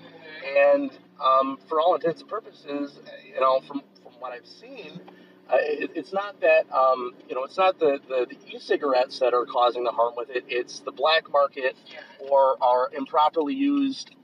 [0.44, 0.90] And
[1.24, 2.98] um, for all intents and purposes
[3.32, 5.00] you know from from what I've seen
[5.48, 9.32] uh, it, it's not that um, you know it's not the, the, the e-cigarettes that
[9.32, 10.44] are causing the harm with it.
[10.48, 11.76] It's the black market
[12.18, 14.15] or are improperly used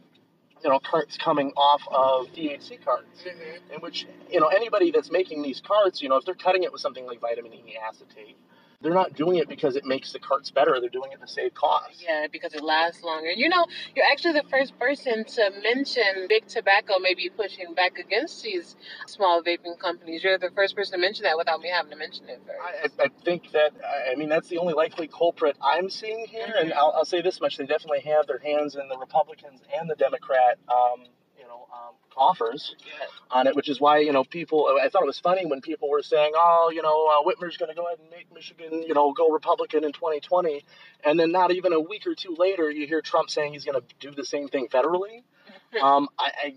[0.63, 3.75] you know carts coming off of THC carts Mhm.
[3.75, 6.73] in which you know anybody that's making these carts you know if they're cutting it
[6.73, 8.37] with something like vitamin E acetate
[8.83, 11.55] they're not doing it because it makes the carts better they're doing it to save
[11.55, 13.31] costs Yeah, because it lasts longer.
[13.31, 18.43] You know, you're actually the first person to mention big tobacco maybe pushing back against
[18.43, 20.23] these small vaping companies.
[20.25, 22.95] You're the first person to mention that without me having to mention it first.
[22.99, 23.73] I, I think that
[24.11, 27.41] I mean that's the only likely culprit I'm seeing here, and I'll, I'll say this
[27.41, 31.07] much: they definitely have their hands in the Republicans and the Democrat, um,
[31.39, 33.07] you know, um, coffers Yeah.
[33.31, 34.69] on it, which is why you know people.
[34.83, 37.71] I thought it was funny when people were saying, "Oh, you know, uh, Whitmer's going
[37.71, 40.65] to go ahead and make Michigan, you know, go Republican in 2020,"
[41.05, 43.81] and then not even a week or two later, you hear Trump saying he's going
[43.81, 45.23] to do the same thing federally.
[45.83, 46.55] Um, I, I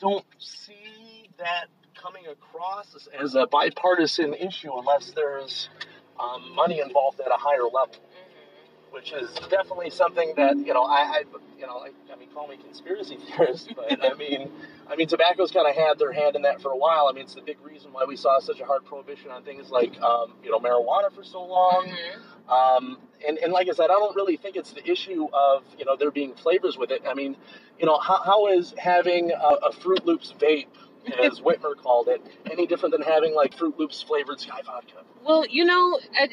[0.00, 5.68] don't see that coming across as, as a bipartisan issue unless there's
[6.18, 7.96] um, money involved at a higher level,
[8.90, 11.22] which is definitely something that you know I, I
[11.58, 14.50] you know I, I mean call me conspiracy theorist, but I mean
[14.88, 17.08] I mean tobacco's kind of had their hand in that for a while.
[17.08, 19.70] I mean it's the big reason why we saw such a hard prohibition on things
[19.70, 21.86] like um, you know marijuana for so long.
[21.88, 22.20] Mhm.
[22.50, 25.84] Um, and, and like I said, I don't really think it's the issue of, you
[25.84, 27.02] know, there being flavors with it.
[27.08, 27.36] I mean,
[27.78, 30.66] you know, how, how is having a, a Froot Loops vape,
[31.12, 35.02] as Whitmer called it, any different than having like Froot Loops flavored Skyy Vodka?
[35.24, 36.28] Well, you know, I,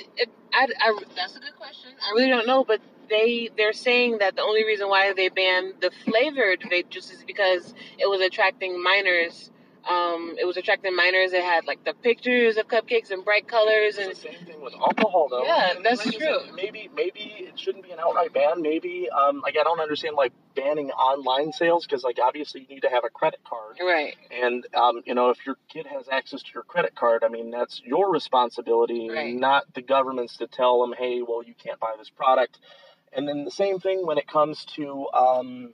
[0.53, 1.91] I, I, that's a good question.
[2.01, 5.75] I really don't know, but they they're saying that the only reason why they banned
[5.81, 9.51] the flavored vape is because it was attracting minors.
[9.89, 11.33] Um, it was attracting minors.
[11.33, 14.61] It had like the pictures of cupcakes and bright colors, It's and the same thing
[14.61, 15.43] with alcohol, though.
[15.45, 16.39] Yeah, And that's like true.
[16.45, 18.61] said, maybe maybe it shouldn't be an outright ban.
[18.61, 22.81] Maybe um, like I don't understand like banning online sales because like obviously you need
[22.81, 23.77] to have a credit card.
[23.81, 27.29] right, And um, you know, if your kid has access to your credit card, I
[27.29, 29.33] mean, that's your responsibility, Right.
[29.35, 32.59] not the government's to tell them, hey, well, you can't buy this product.
[33.13, 35.73] And then the same thing when it comes to, um,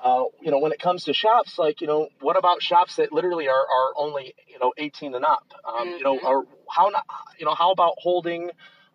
[0.00, 3.12] uh, you know, when it comes to shops, like you know, what about shops that
[3.12, 5.52] literally are, are only you know 18 and up?
[5.64, 7.04] Um, You know, or how not?
[7.38, 8.50] You know, how about holding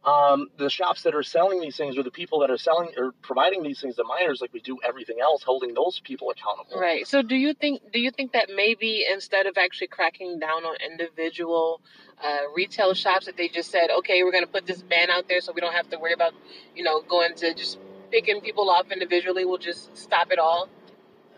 [0.06, 3.12] um, the shops that are selling these things or the people that are selling or
[3.22, 6.80] providing these things to minors, like we do everything else, holding those people accountable?
[6.80, 7.06] right.
[7.08, 10.76] So, do you think do you think that maybe instead of actually cracking down on
[10.90, 11.82] individual
[12.24, 15.28] uh, retail shops, that they just said, okay, we're going to put this ban out
[15.28, 16.34] there, so we don't have to worry about,
[16.76, 17.80] you know, going to just
[18.12, 19.46] picking people off individually.
[19.46, 20.70] We'll just stop it all.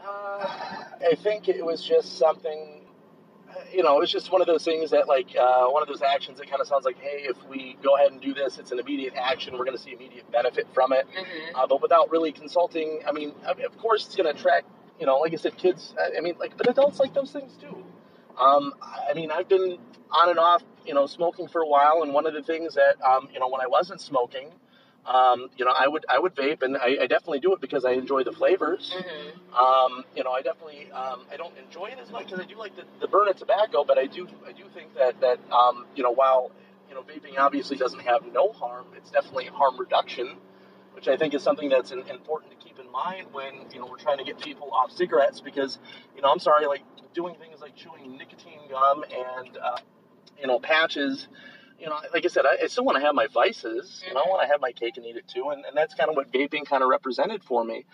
[0.06, 0.46] Uh,
[1.12, 2.82] I think it was just something,
[3.50, 5.88] uh, you know, it was just one of those things that, like, uh, one of
[5.88, 8.58] those actions that kind of sounds like, hey, if we go ahead and do this,
[8.58, 9.58] it's an immediate action.
[9.58, 11.08] We're going to see immediate benefit from it.
[11.08, 11.56] Mm-hmm.
[11.56, 14.68] Uh, but without really consulting, I mean, I mean, of course, it's going to attract,
[15.00, 15.94] you know, like I said, kids.
[16.00, 17.84] I I mean, like, but adults like those things too.
[18.40, 18.74] Um,
[19.10, 19.78] I mean, I've been
[20.12, 22.96] on and off, you know, smoking for a while, and one of the things that,
[23.02, 24.50] um, you know, when I wasn't smoking,
[25.06, 27.86] um, you know, I would I would vape, and I, I definitely do it because
[27.86, 28.94] I enjoy the flavors.
[28.96, 29.56] Mm-hmm.
[29.56, 32.58] Um, you know, I definitely um, I don't enjoy it as much because I do
[32.58, 35.88] like the, the burn of tobacco, but I do I do think that that um,
[35.96, 36.52] you know while
[36.88, 40.38] you know vaping obviously doesn't have no harm, it's definitely harm reduction,
[40.94, 43.88] which I think is something that's in, important to keep in mind when you know
[43.88, 45.80] we're trying to get people off cigarettes because
[46.16, 46.84] you know I'm sorry like
[47.16, 49.78] doing things like chewing nicotine gum and uh,
[50.40, 51.28] you know patches.
[51.82, 54.22] You know, like I said, I, I still want to have my vices, and I
[54.22, 56.32] want to have my cake and eat it too, and, and that's kind of what
[56.32, 57.86] vaping kind of represented for me.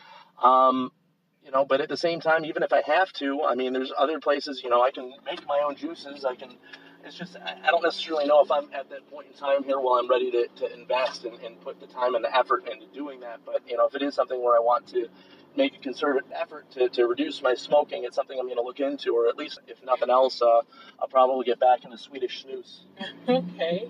[0.43, 0.91] Um,
[1.45, 3.93] you know, but at the same time, even if I have to, I mean, there's
[3.97, 6.25] other places, you know, I can make my own juices.
[6.25, 6.57] I can,
[7.05, 9.79] it's just, I I don't necessarily know if I'm at that point in time here
[9.79, 12.87] where I'm ready to, to invest and, and put the time and the effort into
[12.93, 13.39] doing that.
[13.45, 15.07] But, you know, if it is something where I want to
[15.57, 18.79] make a concerted effort to, to reduce my smoking, it's something I'm going to look
[18.79, 20.61] into, or at least, if nothing else, uh,
[21.01, 22.79] I'll probably get back into Swedish snus.
[23.27, 23.89] Okay.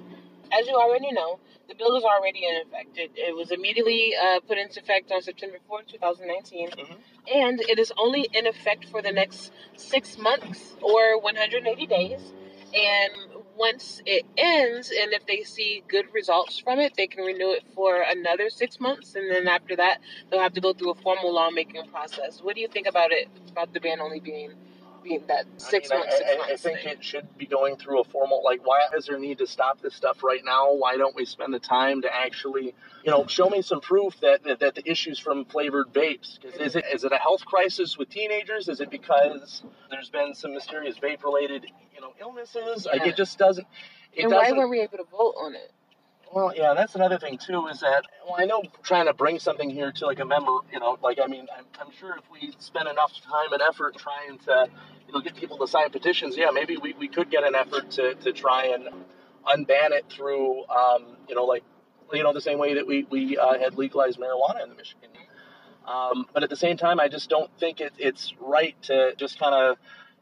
[0.51, 2.97] As you already know, the bill is already in effect.
[2.97, 6.95] It, it was immediately uh, put into effect on September 4th, 2019, Mhm.
[7.35, 12.21] and it is only in effect for the next six months or 180 days.
[12.73, 17.51] And once it ends, and if they see good results from it, they can renew
[17.51, 20.95] it for another six months, and then after that, they'll have to go through a
[20.95, 22.41] formal lawmaking process.
[22.41, 23.29] What do you think about it?
[23.51, 24.53] About the ban only being
[25.27, 26.15] that six I mean, months?
[26.15, 26.87] I, six I, I think thing?
[26.93, 28.65] it should be going through a formal like.
[28.65, 30.73] Why is there need to stop this stuff right now?
[30.73, 34.43] Why don't we spend the time to actually, you know, show me some proof that
[34.43, 36.41] that, that the issues from flavored vapes?
[36.41, 38.67] 'Cause is it is it a health crisis with teenagers?
[38.69, 41.65] Is it because there's been some mysterious vape related,
[41.95, 42.85] you know, illnesses?
[42.85, 43.67] Like it just doesn't.
[44.13, 44.57] It and why doesn't.
[44.57, 45.71] were we able to vote on it?
[46.33, 47.67] Well, yeah, that's another thing too.
[47.67, 50.79] Is that well, I know trying to bring something here to like a member, you
[50.79, 54.37] know, like I mean, I'm, I'm sure if we spend enough time and effort trying
[54.39, 54.69] to,
[55.07, 57.91] you know, get people to sign petitions, yeah, maybe we, we could get an effort
[57.91, 58.85] to, to try and
[59.45, 61.63] unban it through, um, you know, like,
[62.13, 65.09] you know, the same way that we we uh, had legalized marijuana in the Michigan.
[65.87, 69.39] Um, but at the same time, I just don't think it, it's right to just
[69.39, 69.77] kind of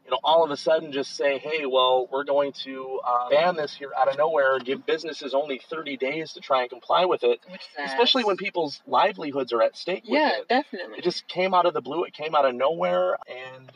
[0.06, 3.56] you know, all of a sudden just say, hey, well, we're going to uh, ban
[3.56, 7.24] this here out of nowhere, give businesses only 30 days to try and comply with
[7.24, 7.40] it,
[7.84, 10.48] especially when people's livelihoods are at stake Yeah, it.
[10.48, 10.98] definitely.
[10.98, 13.68] It just came out of the blue, it came out of nowhere, and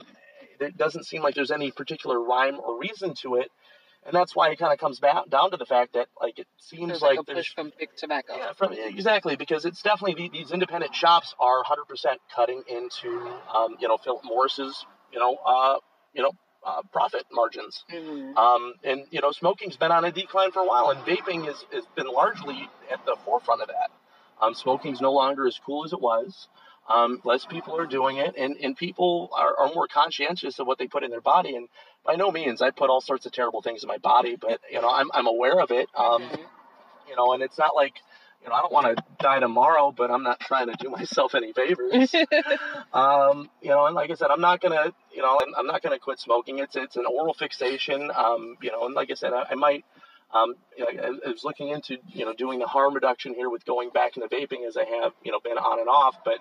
[0.60, 3.50] it doesn't seem like there's any particular rhyme or reason to it.
[4.06, 6.46] And that's why it kind of comes back down to the fact that, like, it
[6.58, 8.34] seems There's like, like, a there's push from big tobacco.
[8.36, 13.76] yeah, from, exactly, because it's definitely the- these independent shops are 100% cutting into, um,
[13.80, 15.78] you know, Philip Morris's, you know, uh,
[16.14, 16.32] you know,
[16.64, 17.84] uh, profit margins.
[17.90, 18.36] Mhm.
[18.36, 21.64] Um, and you know, smoking's been on a decline for a while, and vaping has,
[21.72, 23.90] has been largely at the forefront of that.
[24.40, 26.48] Um, smoking's no longer as cool as it was.
[26.88, 30.78] Um, less people are doing it, and, and people are, are more conscientious of what
[30.78, 31.54] they put in their body.
[31.54, 31.68] And
[32.04, 34.80] by no means, I put all sorts of terrible things in my body, but you
[34.80, 35.88] know, I'm, I'm aware of it.
[35.94, 36.38] Um, Mhm.
[37.08, 37.94] you know, and it's not like,
[38.42, 41.34] you know, I don't want to die tomorrow, but I'm not trying to do myself
[41.34, 42.14] any favors.
[42.92, 45.82] um, you know, and like I said, I'm not gonna, you know, I'm, I'm not
[45.82, 46.58] gonna quit smoking.
[46.58, 48.10] It's it's an oral fixation.
[48.14, 49.84] Um, you know, and like I said, I, I might.
[50.32, 53.50] Um, you know, I, I was looking into, you know, doing the harm reduction here
[53.50, 56.18] with going back into vaping as I have, you know, been on and off.
[56.24, 56.38] But,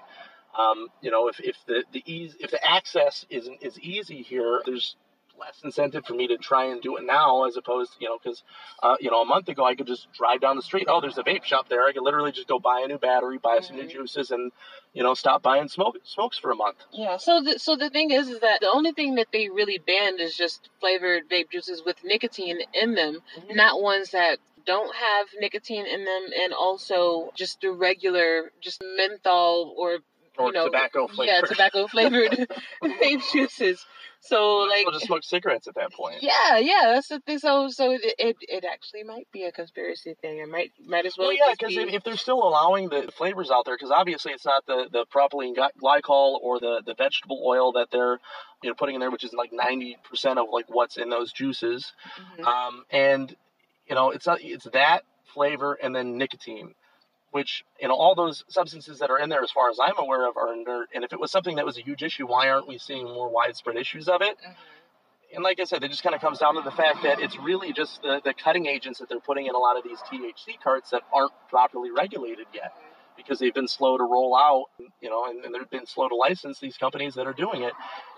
[0.62, 4.62] um, you know, if, if the, the ease, if the access isn't is easy here,
[4.64, 4.96] there's
[5.40, 8.18] less incentive for me to try and do it now as opposed, to, you know,
[8.22, 8.44] because,
[8.84, 10.88] uh, you know, a month ago I could just drive down the street.
[10.90, 11.86] Oh, there's a vape shop there.
[11.86, 14.52] I could literally just go buy a new battery, buy some new juices, and,
[14.94, 16.78] you know, stop buying smoke smokes for a month.
[16.92, 17.18] Yeah.
[17.18, 20.20] So the so the thing is, is that the only thing that they really banned
[20.20, 23.56] is just flavored vape juices with nicotine in them, Mhm.
[23.56, 29.74] not ones that don't have nicotine in them, and also just the regular, just menthol
[29.78, 30.00] or
[30.38, 31.32] Or you know, tobacco flavor.
[31.32, 32.32] Yeah, tobacco flavored
[32.84, 33.86] vape juices.
[34.22, 34.86] So like.
[34.86, 36.22] We'll just smoke cigarettes at that point.
[36.22, 37.40] Yeah, yeah, that's the thing.
[37.40, 40.40] So, so it, it it actually might be a conspiracy thing.
[40.40, 41.28] It might might as well.
[41.28, 44.32] Well, yeah, because be- if, if they're still allowing the flavors out there, because obviously
[44.34, 48.20] it's not the, the propylene glycol or the, the vegetable oil that they're
[48.62, 51.32] you know putting in there, which is like ninety percent of like what's in those
[51.32, 51.94] juices.
[52.40, 52.46] Mhm.
[52.46, 53.36] Um, and
[53.88, 55.04] you know it's not, it's that
[55.34, 56.74] flavor and then nicotine,
[57.32, 60.28] which you know all those substances that are in there, as far as I'm aware
[60.28, 60.86] of, are in there.
[60.94, 63.30] And if it was something that was a huge issue, why aren't we seeing more
[63.30, 64.38] widespread issues of it?
[64.40, 64.56] Mhm.
[65.36, 67.38] and like I said, it just kind of comes down to the fact that it's
[67.38, 70.60] really just the, the cutting agents that they're putting in a lot of these THC
[70.64, 72.74] carts that aren't properly regulated yet
[73.16, 74.66] because they've been slow to roll out,
[75.02, 77.74] you know, and, and they've been slow to license these companies that are doing it.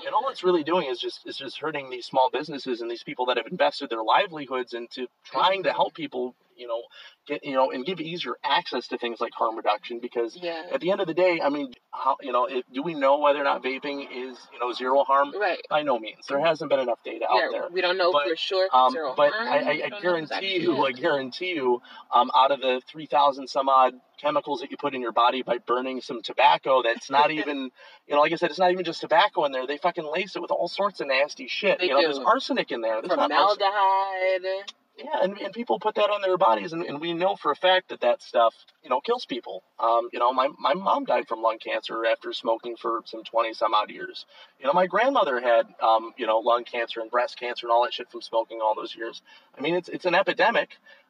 [0.06, 3.04] And all it's really doing is just is just hurting these small businesses and these
[3.04, 6.82] people that have invested their livelihoods into trying to help people, you know,
[7.28, 10.64] get you know and give easier access to things like harm reduction because Yeah.
[10.72, 13.18] at the end of the day, I mean, how you know, if, do we know
[13.20, 15.34] whether or not vaping is you know zero harm?
[15.38, 15.60] Right.
[15.70, 16.26] By no means.
[16.30, 17.68] There hasn't been enough data out there.
[17.72, 18.70] we don't know But, for sure.
[18.72, 19.48] Um, but harm.
[19.48, 21.82] I, I, I guarantee you, I guarantee you,
[22.14, 25.58] um, out of the 3,000 some odd chemicals that you put in your body by
[25.58, 27.72] burning some tobacco, that's not even,
[28.08, 29.66] you know, like I said, it's not even just tobacco in there.
[29.66, 31.80] They fucking lace it with all sorts of nasty shit.
[31.80, 32.08] They you know, do.
[32.08, 33.02] there's arsenic in there.
[33.02, 34.72] There's not formaldehyde.
[34.98, 37.56] Yeah, and, and people put that on their bodies, and, and we know for a
[37.56, 39.64] fact that that stuff, you know, kills people.
[39.80, 43.54] Um, you know, my, my mom died from lung cancer after smoking for some 20
[43.54, 44.26] some odd years.
[44.60, 47.84] You know, my grandmother had, um, you know, lung cancer and breast cancer and all
[47.84, 49.22] that shit from smoking all those years.
[49.58, 50.70] I mean, it's, it's an epidemic.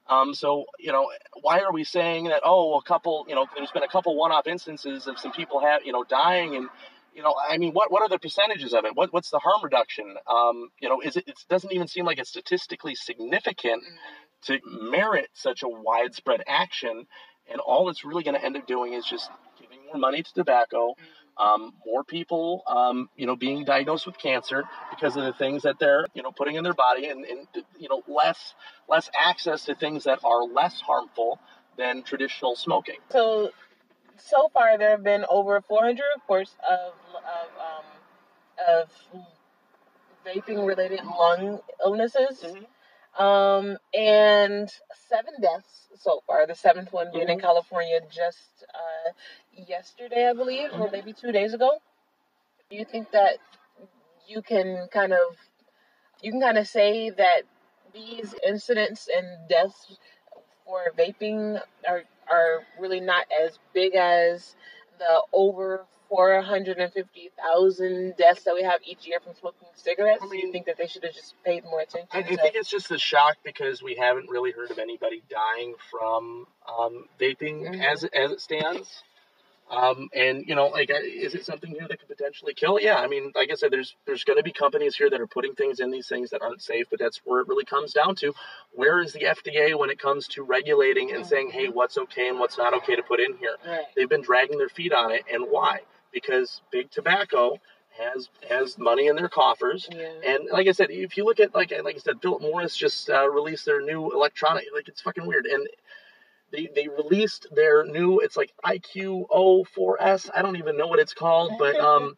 [0.09, 1.09] Um, so, you know,
[1.41, 4.31] why are we saying that, oh, a couple, you know, there's been a couple one
[4.31, 6.69] off instances of some people have, you know, dying and,
[7.13, 8.95] you know, I mean, what what are the percentages of it?
[8.95, 10.15] What what's the harm reduction?
[10.27, 11.27] Um, you know, is it?
[11.27, 13.83] It doesn't even seem like it's statistically significant
[14.43, 17.07] to merit such a widespread action.
[17.51, 20.33] And all it's really going to end up doing is just giving more money to
[20.33, 20.95] tobacco,
[21.37, 25.79] um, more people, um, you know, being diagnosed with cancer because of the things that
[25.79, 27.47] they're, you know, putting in their body, and, and
[27.77, 28.53] you know, less
[28.87, 31.39] less access to things that are less harmful
[31.77, 32.97] than traditional smoking.
[33.09, 33.51] So,
[34.17, 37.85] so far there have been over 400 reports of of um,
[38.67, 38.91] of
[40.25, 42.43] vaping related lung illnesses.
[42.43, 42.65] Mhm.
[43.19, 44.71] Um, and
[45.09, 46.47] seven deaths so far.
[46.47, 47.41] The seventh one being in Mhm.
[47.41, 49.11] California just uh,
[49.53, 50.91] yesterday, I believe, or Mhm.
[50.91, 51.81] maybe two days ago.
[52.69, 53.39] Do you think that
[54.27, 55.37] you can kind of
[56.21, 57.43] you can kind of say that
[57.93, 59.97] these incidents and deaths
[60.65, 64.55] for vaping are are really not as big as
[64.99, 70.21] the over 450,000 deaths that we have each year from smoking cigarettes?
[70.23, 72.09] I Do you think that they should have just paid more attention?
[72.11, 75.75] I, I think it's just a shock because we haven't really heard of anybody dying
[75.89, 77.81] from um, vaping Mhm.
[77.81, 79.03] as as it stands.
[79.71, 82.77] Um, and you know, like, is it something here that could potentially kill?
[82.79, 85.27] Yeah, I mean, like I said, there's there's going to be companies here that are
[85.27, 88.15] putting things in these things that aren't safe, but that's where it really comes down
[88.15, 88.33] to.
[88.73, 92.37] Where is the FDA when it comes to regulating and saying, hey, what's okay and
[92.37, 93.55] what's not okay to put in here?
[93.65, 93.85] Right.
[93.95, 95.79] They've been dragging their feet on it, and why?
[96.11, 97.57] Because big tobacco
[97.97, 99.87] has has money in their coffers.
[99.89, 100.11] Yeah.
[100.25, 103.09] And like I said, if you look at like like I said, Philip Morris just
[103.09, 104.65] uh, released their new electronic.
[104.73, 105.45] Like it's fucking weird.
[105.45, 105.65] And
[106.51, 108.19] they they released their new.
[108.19, 110.29] It's like IQ04S.
[110.35, 112.15] I don't even know what it's called, but um.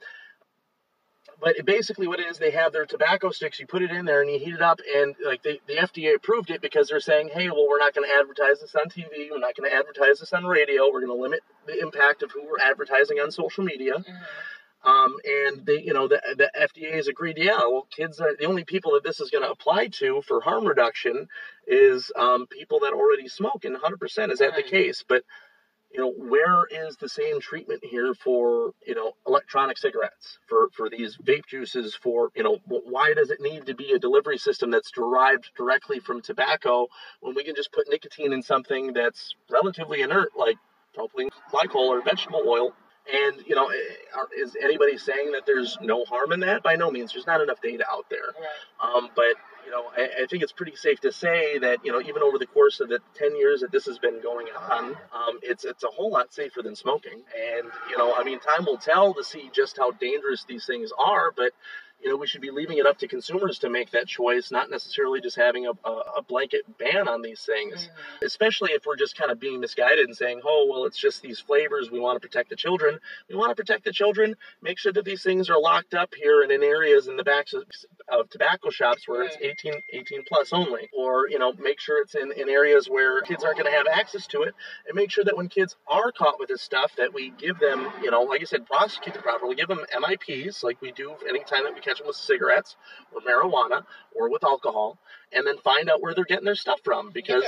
[1.42, 3.60] But it- basically, what it is, they have their tobacco sticks.
[3.60, 6.16] You put it in there and you heat it up, and like they, the FDA
[6.16, 9.30] approved it because they're saying, hey, well, we're not going to advertise this on TV.
[9.32, 10.86] We're not going to advertise this on radio.
[10.92, 13.96] We're going to limit the impact of who we're advertising on social media.
[14.84, 17.38] Um, and they, you know, the, the FDA has agreed.
[17.38, 20.42] Yeah, well, kids are the only people that this is going to apply to for
[20.42, 21.28] harm reduction
[21.66, 25.04] is um, people that already smoke, and 100% is that the case.
[25.08, 25.24] But
[25.94, 30.90] you know, where is the same treatment here for you know electronic cigarettes, for for
[30.90, 34.72] these vape juices, for you know, why does it need to be a delivery system
[34.72, 36.88] that's derived directly from tobacco
[37.22, 40.58] when we can just put nicotine in something that's relatively inert, like
[40.98, 42.74] propylene glycol or vegetable oil?
[43.12, 46.64] And you know, eh, is anybody saying that there's no harm in that?
[46.64, 47.14] By no means.
[47.14, 48.20] There's not enough data out there.
[48.22, 48.96] Right.
[48.96, 49.36] Um, but
[49.66, 52.38] you know, I, I think it's pretty safe to say that you know, even over
[52.38, 55.84] the course of the ten years that this has been going on, um, it's it's
[55.84, 57.22] a whole lot safer than smoking.
[57.58, 60.92] And you know, I mean, time will tell to see just how dangerous these things
[60.98, 61.32] are.
[61.36, 61.52] But
[62.04, 64.70] you know, we should be leaving it up to consumers to make that choice, not
[64.70, 65.72] necessarily just having a,
[66.18, 68.26] a, blanket ban on these things mm-hmm.
[68.26, 71.40] especially if we're just kind of being misguided and saying, oh, well, it's just these
[71.40, 71.92] flavors.
[71.92, 73.00] We want to protect the children.
[73.30, 74.36] We want to protect the children.
[74.62, 77.54] Make sure that these things are locked up here and in areas in the backs
[78.12, 80.90] of, tobacco shops where it's 18, 18 plus only.
[80.94, 83.88] Or, you know, make sure it's in, in areas where kids aren't going to have
[83.88, 84.54] access to it.
[84.88, 87.88] And make sure that when kids are caught with this stuff, that we give them,
[88.02, 89.56] you know, like I said, prosecute them properly.
[89.56, 92.76] Give them MIPs like we do anytime that we catch them with cigarettes
[93.14, 93.84] or marijuana
[94.16, 94.98] or with alcohol.
[95.32, 97.44] And then find out where they're getting their stuff from because.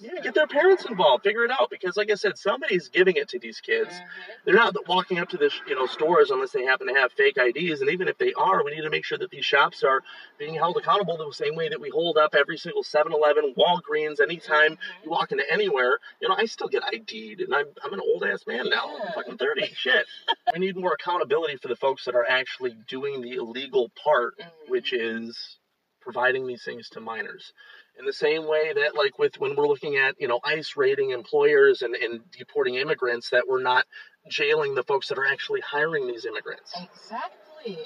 [0.00, 1.24] Yeah, get their parents involved.
[1.24, 3.90] Figure it out because, like I said, somebody's giving it to these kids.
[3.90, 4.32] Mm-hmm.
[4.44, 7.38] They're not walking up to the you know stores unless they happen to have fake
[7.38, 7.80] IDs.
[7.80, 10.02] And even if they are, we need to make sure that these shops are
[10.38, 14.20] being held accountable the same way that we hold up every single 7-Eleven, Walgreens.
[14.20, 15.04] Anytime mm-hmm.
[15.04, 18.24] you walk into anywhere, you know, I still get ID'd, and I'm I'm an old
[18.24, 18.96] ass man now.
[19.02, 19.66] I'm fucking thirty.
[19.74, 20.06] Shit.
[20.52, 24.70] we need more accountability for the folks that are actually doing the illegal part, mm-hmm.
[24.70, 25.58] which is
[26.00, 27.52] providing these things to minors
[27.98, 31.10] in the same way that like with when we're looking at you know ICE raiding
[31.10, 33.84] employers and, and deporting immigrants that we're not
[34.28, 37.78] jailing the folks that are actually hiring these immigrants Exactly.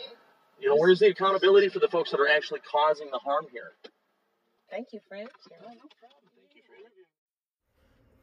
[0.59, 3.73] you know where's the accountability for the folks that are actually causing the harm here
[4.71, 5.29] Thank you, friend.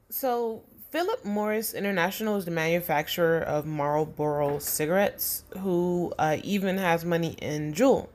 [0.10, 7.36] So, Philip Morris International is the manufacturer of Marlboro cigarettes, who uh, even has money
[7.42, 8.08] in Juul.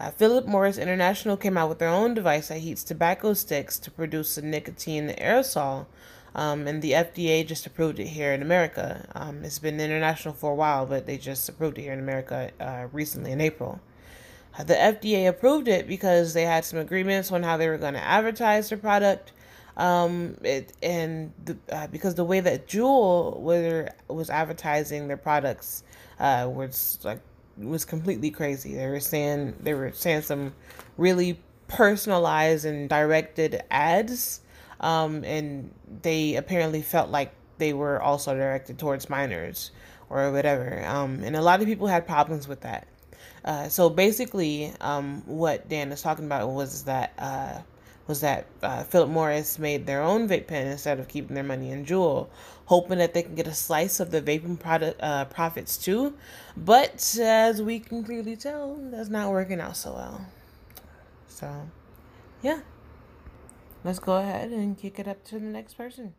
[0.00, 3.90] Uh, Philip Morris International came out with their own device that heats tobacco sticks to
[3.90, 5.86] produce a nicotine aerosol,
[6.36, 9.08] um, and the FDA just approved it here in America.
[9.14, 12.52] Um, it's been international for a while, but they just approved it here in America
[12.60, 13.80] uh, recently in April.
[14.56, 17.94] Uh, The FDA approved it because they had some agreements on how they were going
[17.94, 19.32] to advertise their product.
[19.76, 25.84] Um, it and the, uh, because the way that Juul were, was advertising their products
[26.18, 27.20] uh, was like
[27.60, 28.74] was completely crazy.
[28.74, 30.54] They were saying they were saying some
[30.96, 34.40] really personalized and directed ads,
[34.80, 35.70] um, and
[36.02, 39.70] they apparently felt like they were also directed towards minors
[40.10, 40.84] or whatever.
[40.86, 42.86] Um, and a lot of people had problems with that.
[43.44, 47.58] Uh, so basically, um, what Dan is talking about was that uh,
[48.08, 51.70] was that uh, Philip Morris made their own vape pen instead of keeping their money
[51.70, 52.28] in Juul,
[52.64, 56.14] hoping that they can get a slice of the vaping product uh, profits too.
[56.56, 60.26] But as we can clearly tell, that's not working out so well.
[61.28, 61.70] So,
[62.42, 62.60] yeah,
[63.84, 66.14] let's go ahead and kick it up to the next person.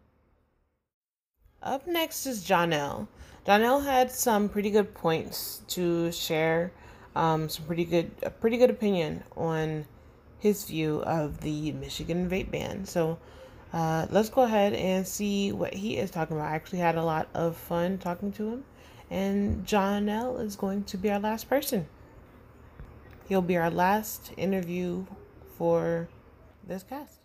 [1.64, 3.08] Up next is Jonell.
[3.48, 6.72] Jonell had some pretty good points to share,
[7.16, 9.86] um, some pretty good, a pretty good opinion on
[10.40, 12.86] his view of the Michigan vape ban.
[12.86, 13.20] So
[13.74, 16.50] uh, let's go ahead and see what he is talking about.
[16.50, 18.64] I actually had a lot of fun talking to him,
[19.10, 21.88] and Jonell is going to be our last person.
[23.28, 25.06] He'll be our last interview
[25.58, 26.08] for
[26.66, 27.20] this cast.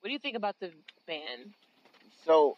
[0.00, 0.70] What do you think about the
[1.06, 1.52] ban?
[2.24, 2.56] So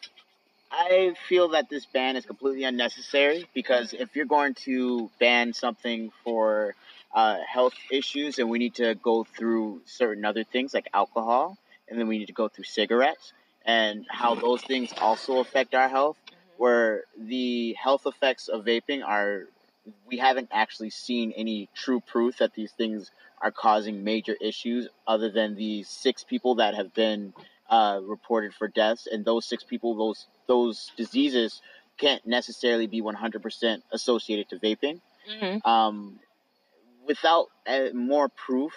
[0.71, 6.13] I feel that this ban is completely unnecessary because if you're going to ban something
[6.25, 6.75] for
[7.15, 11.57] uh, health issues and we need to go through certain other things like alcohol
[11.89, 13.33] and then we need to go through cigarettes
[13.65, 16.17] and how those things also affect our health
[16.57, 19.45] where the health effects of vaping are
[20.07, 25.31] we haven't actually seen any true proof that these things are causing major issues other
[25.31, 27.33] than the six people that have been
[27.69, 31.61] uh, reported for deaths, and those six people, those those diseases
[31.99, 35.01] can't necessarily be 100% associated to vaping.
[35.31, 35.67] Mm-hmm.
[35.69, 36.21] Um,
[37.07, 38.73] without uh, more proof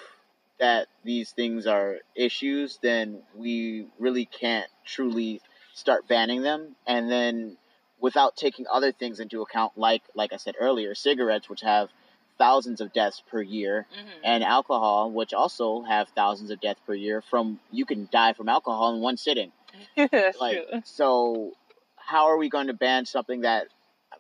[0.60, 5.42] that these things are issues, then we really can't truly
[5.74, 6.76] start banning them.
[6.86, 7.58] And then
[8.00, 11.90] without taking other things into account, like like I said earlier, cigarettes, which have
[12.38, 14.10] thousands of deaths per year, Mm-hmm.
[14.24, 17.22] and alcohol, which also have thousands of deaths per year.
[17.22, 19.52] From you can die from alcohol in one sitting.
[20.12, 20.82] That's Like true.
[20.84, 21.52] so,
[21.96, 23.68] how are we going to ban something that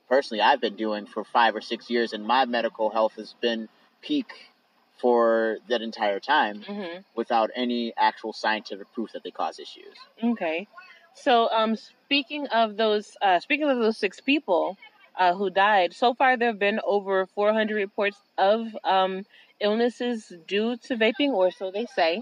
[0.07, 3.67] personally I've been doing for five or six years, and my medical health has been
[4.01, 4.27] peak
[4.99, 9.95] for that entire time hmm without any actual scientific proof that they cause issues.
[10.23, 10.67] Okay.
[11.15, 14.77] So, um, speaking of those, uh, speaking of those six people
[15.17, 19.25] uh, who died, so far there have been over 400 reports of um,
[19.59, 22.21] illnesses due to vaping, or so they say.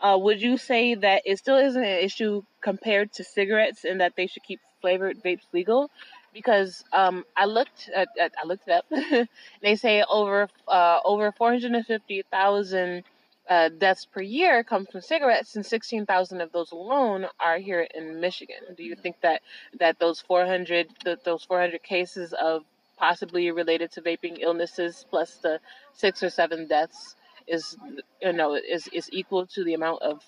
[0.00, 4.12] Uh, would you say that it still isn't an issue compared to cigarettes, and that
[4.16, 5.90] they should keep flavored vapes legal?
[6.32, 9.28] Because um, I looked, at, at, I looked it up.
[9.62, 13.04] they say over uh, over 450,000
[13.48, 18.20] uh, deaths per year come from cigarettes, and 16,000 of those alone are here in
[18.20, 18.58] Michigan.
[18.76, 19.42] Do you think that
[19.80, 22.64] that those 400 th- those 400 cases of
[22.98, 25.60] possibly related to vaping illnesses plus the
[25.94, 27.14] six or seven deaths
[27.46, 27.76] is
[28.20, 30.22] you know is is equal to the amount of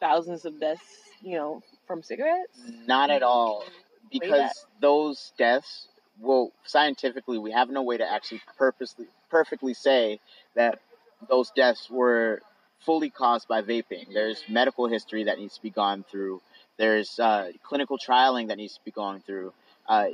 [0.00, 2.58] thousands of deaths you know from cigarettes?
[2.86, 3.64] Not at all,
[4.12, 5.88] because those deaths.
[6.20, 10.20] Well, scientifically, we have no way to actually purposely, perfectly say
[10.54, 10.78] that
[11.28, 12.42] those deaths were
[12.80, 14.12] fully caused by vaping.
[14.12, 16.40] There's medical history that needs to be gone through.
[16.78, 19.52] There's uh, clinical trialing that needs to be gone through.
[19.88, 20.08] Uh,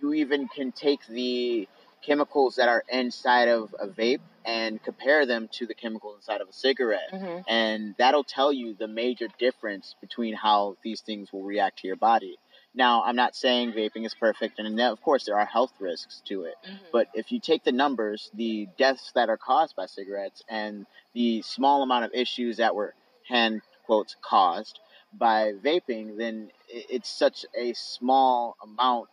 [0.00, 1.68] you even can take the
[2.02, 6.48] chemicals that are inside of a vape and compare them to the chemicals inside of
[6.48, 7.10] a cigarette.
[7.10, 11.86] hmm And that'll tell you the major difference between how these things will react to
[11.86, 12.38] your body.
[12.78, 16.44] Now, I'm not saying vaping is perfect, and of course, there are health risks to
[16.44, 16.54] it.
[16.64, 16.84] Mm-hmm.
[16.92, 21.42] But if you take the numbers, the deaths that are caused by cigarettes and the
[21.42, 22.94] small amount of issues that were
[23.28, 24.78] hand quotes caused
[25.12, 29.08] by vaping, then it's such a small amount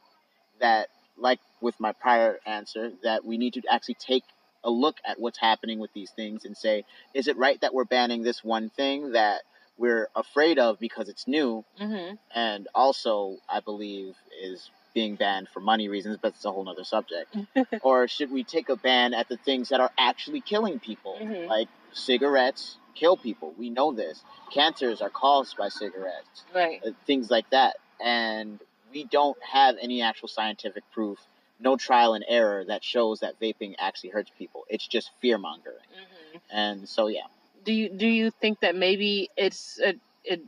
[0.62, 4.26] that, like with my prior answer, that we need to actually take
[4.64, 6.86] a look at what's happening with these things and say,
[7.16, 9.42] is it right that we're banning this one thing that
[9.78, 15.60] we're afraid of because it's new hmm and also I believe is being banned for
[15.60, 17.36] money reasons, but it's a whole nother subject.
[17.82, 21.48] or should we take a ban at the things that are actually killing people, Mhm.
[21.48, 23.54] like cigarettes kill people?
[23.58, 24.24] We know this.
[24.52, 26.82] Cancers are caused by cigarettes, Right.
[26.86, 28.60] uh, things like that, and
[28.92, 31.20] we don't have any actual scientific proof.
[31.60, 34.66] No trial and error that shows that vaping actually hurts people.
[34.70, 35.88] It's just fear mongering.
[35.94, 37.28] hmm And so, yeah.
[37.66, 40.42] Do you do you think that maybe it's a, it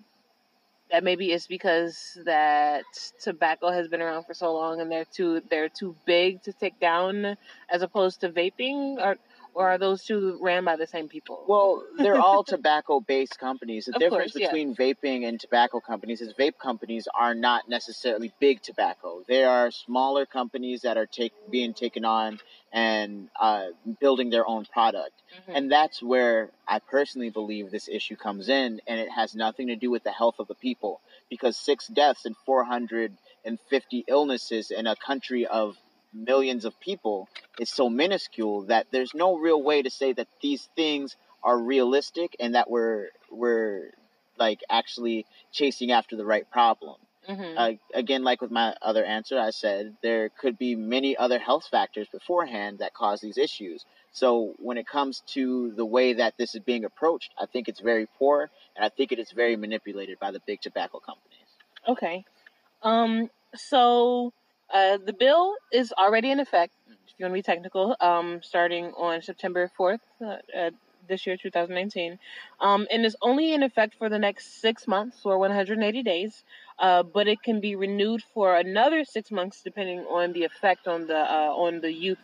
[0.91, 2.85] that maybe it's because that
[3.21, 6.79] tobacco has been around for so long and they're too they're too big to take
[6.79, 7.37] down
[7.69, 8.97] as opposed to vaping?
[8.99, 9.17] Or
[9.57, 11.43] or are those two ran by the same people?
[11.47, 13.85] Well, they're all tobacco based companies.
[13.85, 14.47] The Of difference course, yeah.
[14.51, 19.23] between vaping and tobacco companies is vape companies are not necessarily big tobacco.
[19.27, 22.39] They are smaller companies that are take, being taken on
[22.71, 25.13] and uh, building their own product.
[25.47, 25.55] Mhm.
[25.55, 29.75] And that's where I personally believe this issue comes in, and it has nothing to
[29.75, 31.01] do with the health of the people.
[31.31, 35.75] Because six deaths and 450 illnesses in a country of
[36.13, 37.27] millions of people
[37.59, 42.35] is so minuscule that there's no real way to say that these things are realistic
[42.39, 43.91] and that we're we're
[44.37, 46.95] like actually chasing after the right problem.
[47.25, 51.39] hmm Uh, again, like with my other answer, I said there could be many other
[51.39, 53.83] health factors beforehand that cause these issues.
[54.11, 57.79] So when it comes to the way that this is being approached, I think it's
[57.79, 61.49] very poor, and I think it is very manipulated by the big tobacco companies.
[61.87, 62.23] Okay.
[62.81, 63.29] Um.
[63.55, 64.33] So,
[64.73, 66.73] uh, the bill is already in effect.
[66.87, 70.71] If you want to be technical, um, starting on September fourth, uh, uh,
[71.07, 72.19] this year, two thousand nineteen,
[72.59, 75.83] um, and is only in effect for the next six months or one hundred and
[75.83, 76.43] eighty days.
[76.79, 81.07] Uh, but it can be renewed for another six months depending on the effect on
[81.07, 82.19] the uh, on the youth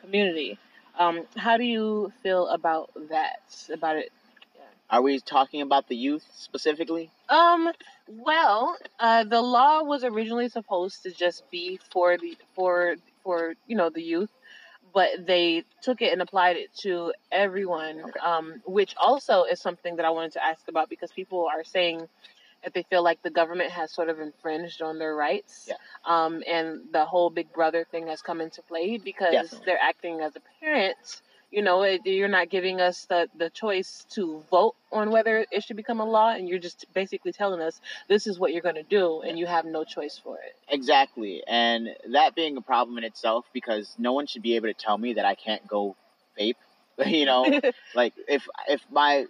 [0.00, 0.58] community.
[0.98, 3.40] Um, how do you feel about that?
[3.72, 4.10] About it?
[4.90, 7.10] Are we talking about the youth specifically?
[7.28, 7.70] Um.
[8.06, 13.76] Well, uh, the law was originally supposed to just be for the for for you
[13.76, 14.30] know the youth,
[14.94, 18.00] but they took it and applied it to everyone.
[18.00, 18.20] Okay.
[18.20, 22.08] Um, which also is something that I wanted to ask about because people are saying
[22.64, 25.68] that they feel like the government has sort of infringed on their rights.
[25.68, 25.74] Yeah.
[26.04, 29.66] Um, and the whole Big Brother thing has come into play because Definitely.
[29.66, 31.20] they're acting as a parent.
[31.50, 35.64] You know, it, you're not giving us the, the choice to vote on whether it
[35.64, 38.74] should become a law, and you're just basically telling us this is what you're going
[38.74, 40.54] to do, and you have no choice for it.
[40.68, 44.74] Exactly, and that being a problem in itself because no one should be able to
[44.74, 45.96] tell me that I can't go
[46.38, 46.56] vape.
[47.06, 47.60] you know,
[47.94, 49.24] like if if my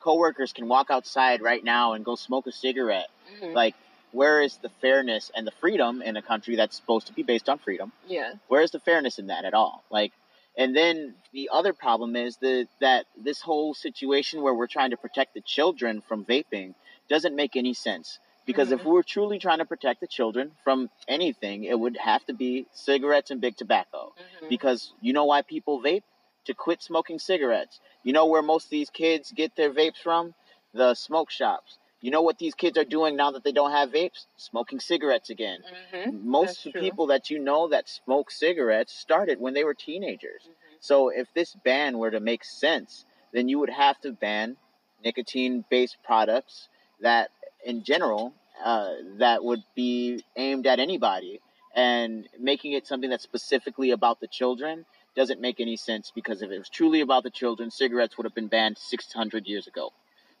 [0.00, 3.08] coworkers can walk outside right now and go smoke a cigarette,
[3.40, 3.54] Mhm.
[3.54, 3.74] like
[4.10, 7.48] where is the fairness and the freedom in a country that's supposed to be based
[7.48, 7.92] on freedom?
[8.08, 8.32] yeah.
[8.48, 9.82] Where is the fairness in that at all?
[9.90, 10.12] Like,
[10.56, 14.96] and then the other problem is the that this whole situation where we're trying to
[14.96, 16.74] protect the children from vaping
[17.08, 18.18] doesn't make any sense.
[18.46, 22.24] Because if we were truly trying to protect the children from anything, it would have
[22.26, 24.12] to be cigarettes and big tobacco.
[24.18, 24.48] Mhm.
[24.48, 26.02] Because you know why people vape?
[26.44, 27.80] To quit smoking cigarettes.
[28.02, 30.34] You know where most of these kids get their vapes from?
[30.74, 31.78] The smoke shops.
[32.04, 34.26] You know what these kids are doing now that they don't have vapes?
[34.36, 35.64] Smoking cigarettes again.
[35.94, 36.22] Mhm.
[36.22, 40.42] Most of people that you know that smoke cigarettes started when they were teenagers.
[40.46, 40.76] Mhm.
[40.80, 44.58] So if this ban were to make sense, then you would have to ban
[45.02, 46.68] nicotine-based products
[47.00, 47.30] that,
[47.64, 51.40] in general, uh, that would be aimed at anybody.
[51.74, 54.84] And making it something that's specifically about the children
[55.14, 58.34] doesn't make any sense because if it was truly about the children, cigarettes would have
[58.34, 59.94] been banned 600 years ago.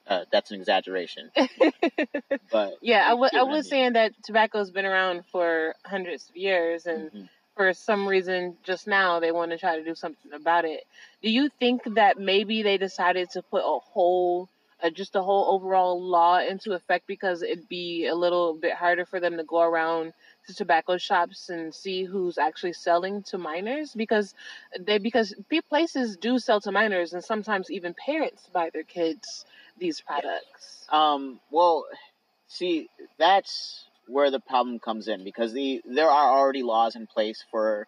[0.06, 1.30] Uh, that's an exaggeration,
[2.50, 3.70] but yeah, I get I was mean.
[3.70, 7.28] saying that tobacco's been around for hundreds of years, and Mhm.
[7.56, 10.84] for some reason, just now they want to try to do something about it.
[11.22, 14.48] Do you think that maybe they decided to put a whole,
[14.82, 19.06] uh, just a whole overall law into effect because it'd be a little bit harder
[19.06, 20.12] for them to go around
[20.46, 24.34] to tobacco shops and see who's actually selling to minors because
[24.78, 25.34] they because
[25.70, 29.46] places do sell to minors and sometimes even parents buy their kids
[29.78, 30.84] these products.
[30.90, 31.84] Um, well,
[32.48, 37.44] see, that's where the problem comes in because the there are already laws in place
[37.50, 37.86] for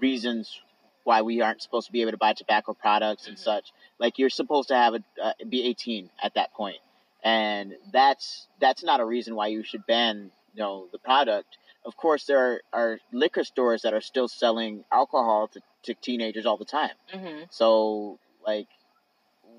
[0.00, 0.60] reasons
[1.04, 3.40] why we aren't supposed to be able to buy tobacco products and Mhm.
[3.40, 3.72] such.
[3.98, 6.78] Like you're supposed to have a uh, be 18 at that point,
[7.22, 11.58] and that's that's not a reason why you should ban you know the product.
[11.84, 16.44] Of course, there are, are liquor stores that are still selling alcohol to, to teenagers
[16.46, 16.90] all the time.
[17.12, 18.66] hmm So, like,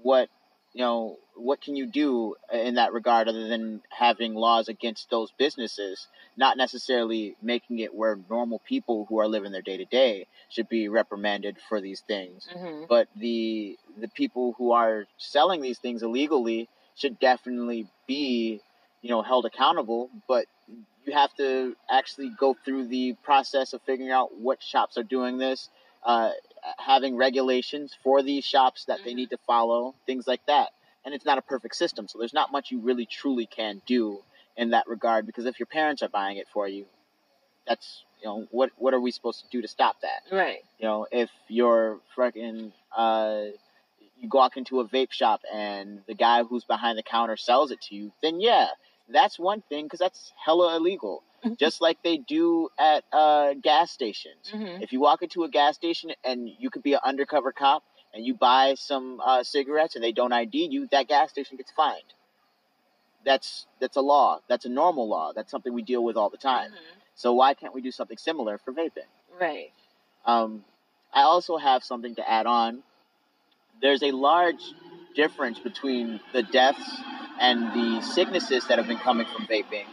[0.03, 0.29] what
[0.77, 5.31] you know, what can you do in that regard other than having laws against those
[5.31, 6.05] businesses?
[6.37, 10.69] Not necessarily making it where normal people who are living their day to day should
[10.69, 16.03] be reprimanded for these things, hmm but the the people who are selling these things
[16.03, 18.61] illegally should definitely be,
[19.01, 20.11] you know, held accountable.
[20.27, 20.45] But
[21.05, 25.39] you have to actually go through the process of figuring out what shops are doing
[25.39, 25.69] this,
[26.03, 26.31] uh,
[26.77, 29.15] having regulations for these shops that they Mhm.
[29.15, 30.73] need to follow, things like that.
[31.05, 34.23] And it's not a perfect system, so there's not much you really truly can do
[34.57, 35.25] in that regard.
[35.25, 36.85] Because if your parents are buying it for you,
[37.65, 40.23] that's you know what what are we supposed to do to stop that?
[40.31, 40.63] Right.
[40.79, 43.45] You know, if you're freaking, uh,
[44.19, 47.81] you walk into a vape shop and the guy who's behind the counter sells it
[47.83, 48.67] to you, then yeah,
[49.07, 51.23] that's one thing because that's hella illegal.
[51.55, 54.51] Just like they do at uh, gas stations.
[54.51, 57.83] hmm If you walk into a gas station and you could be an undercover cop
[58.13, 61.71] and you buy some uh, cigarettes and they don't ID you, that gas station gets
[61.71, 62.13] fined.
[63.25, 64.39] That's that's a law.
[64.47, 65.33] That's a normal law.
[65.35, 66.71] That's something we deal with all the time.
[67.15, 69.09] So why can't we do something similar for vaping?
[69.39, 69.71] Right.
[70.25, 70.63] Um,
[71.13, 72.83] I also have something to add on.
[73.81, 74.61] There's a large
[75.15, 77.01] difference between the deaths
[77.39, 79.85] and the sicknesses that have been coming from vaping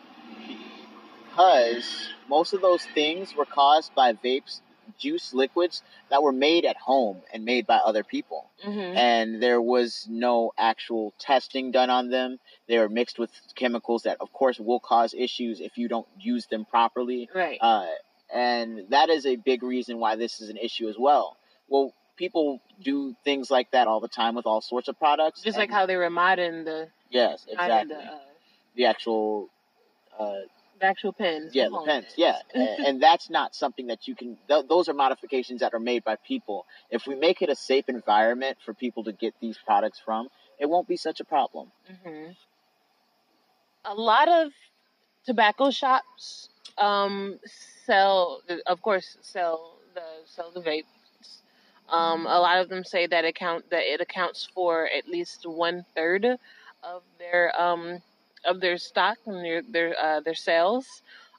[1.35, 4.61] because most of those things were caused by vapes
[4.99, 8.51] juice liquids that were made at home and made by other people.
[8.65, 8.97] Mm-hmm.
[8.97, 12.39] And there was no actual testing done on them.
[12.69, 16.47] They were mixed with chemicals that, of course, will cause issues if you don't use
[16.47, 17.29] them properly.
[17.35, 17.59] Right.
[17.61, 17.87] Uh,
[18.33, 21.37] and that is a big reason why this is an issue as well.
[21.69, 25.43] Well, people do things like that all the time with all sorts of products.
[25.43, 27.95] Just like how they were modding the yes, exactly.
[27.95, 28.19] the, uh,
[28.77, 29.49] the actual
[30.19, 30.41] uh,
[30.81, 31.55] the actual pens.
[31.55, 32.07] yeah, the pens.
[32.17, 34.37] Yeah, and, that's not something that you can.
[34.49, 36.67] Th- those are modifications that are made by people.
[36.91, 40.67] If we make it a safe environment for people to get these products from, it
[40.67, 41.71] won't be such a problem.
[42.03, 42.31] hmm
[43.85, 44.53] A lot of
[45.25, 46.49] tobacco shops
[46.79, 47.39] um,
[47.87, 50.85] sell, of course, sell the sell the vapes.
[51.89, 55.85] Um, a lot of them say that account that it accounts for at least one
[55.95, 56.25] third
[56.83, 58.01] of their um,
[58.47, 60.87] of their stock and their their uh, their sales.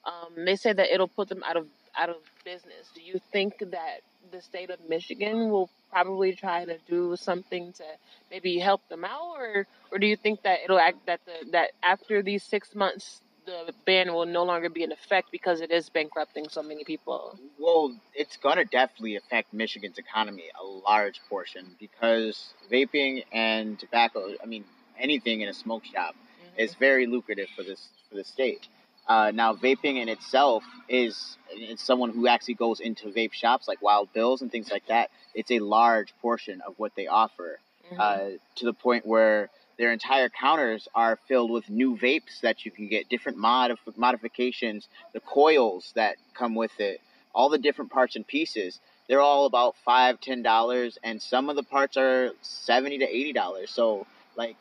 [0.06, 2.90] Um, they say that it'll put them out of out of business.
[2.94, 4.02] Do you think that
[4.32, 7.84] the state of Michigan will probably try to do something to
[8.30, 11.72] maybe help them out, or or do you think that it'll act that the that
[11.84, 15.90] after these six months the ban will no longer be in effect because it is
[15.90, 17.38] bankrupting so many people?
[17.60, 24.34] Well, it's gonna definitely affect Michigan's economy a large portion because vaping and tobacco.
[24.42, 24.66] I mean,
[25.00, 26.16] anything in a smoke shop
[26.58, 28.68] is very lucrative for this for the state.
[29.08, 33.82] Uh, now, vaping in itself is it's someone who actually goes into vape shops like
[33.82, 35.12] Wild Bills and things like that.
[35.36, 37.60] It's a large portion of what they offer,
[37.92, 38.00] Mhm.
[38.00, 42.72] uh, to the point where their entire counters are filled with new vapes that you
[42.72, 47.00] can get, different mod modifications, the coils that come with it,
[47.34, 48.80] all the different parts and pieces.
[49.08, 53.34] They're all about five, ten dollars, and some of the parts are seventy to eighty
[53.34, 53.70] dollars.
[53.70, 54.56] So, like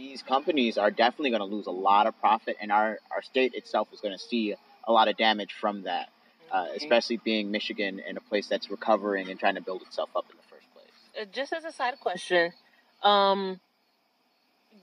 [0.00, 3.52] these companies are definitely going to lose a lot of profit, and our, our state
[3.54, 6.08] itself is going to see a lot of damage from that,
[6.50, 6.76] uh, Okay.
[6.76, 10.36] especially being Michigan and a place that's recovering and trying to build itself up in
[10.38, 10.86] the first place.
[11.20, 12.52] Uh, just as a side question,
[13.02, 13.60] um,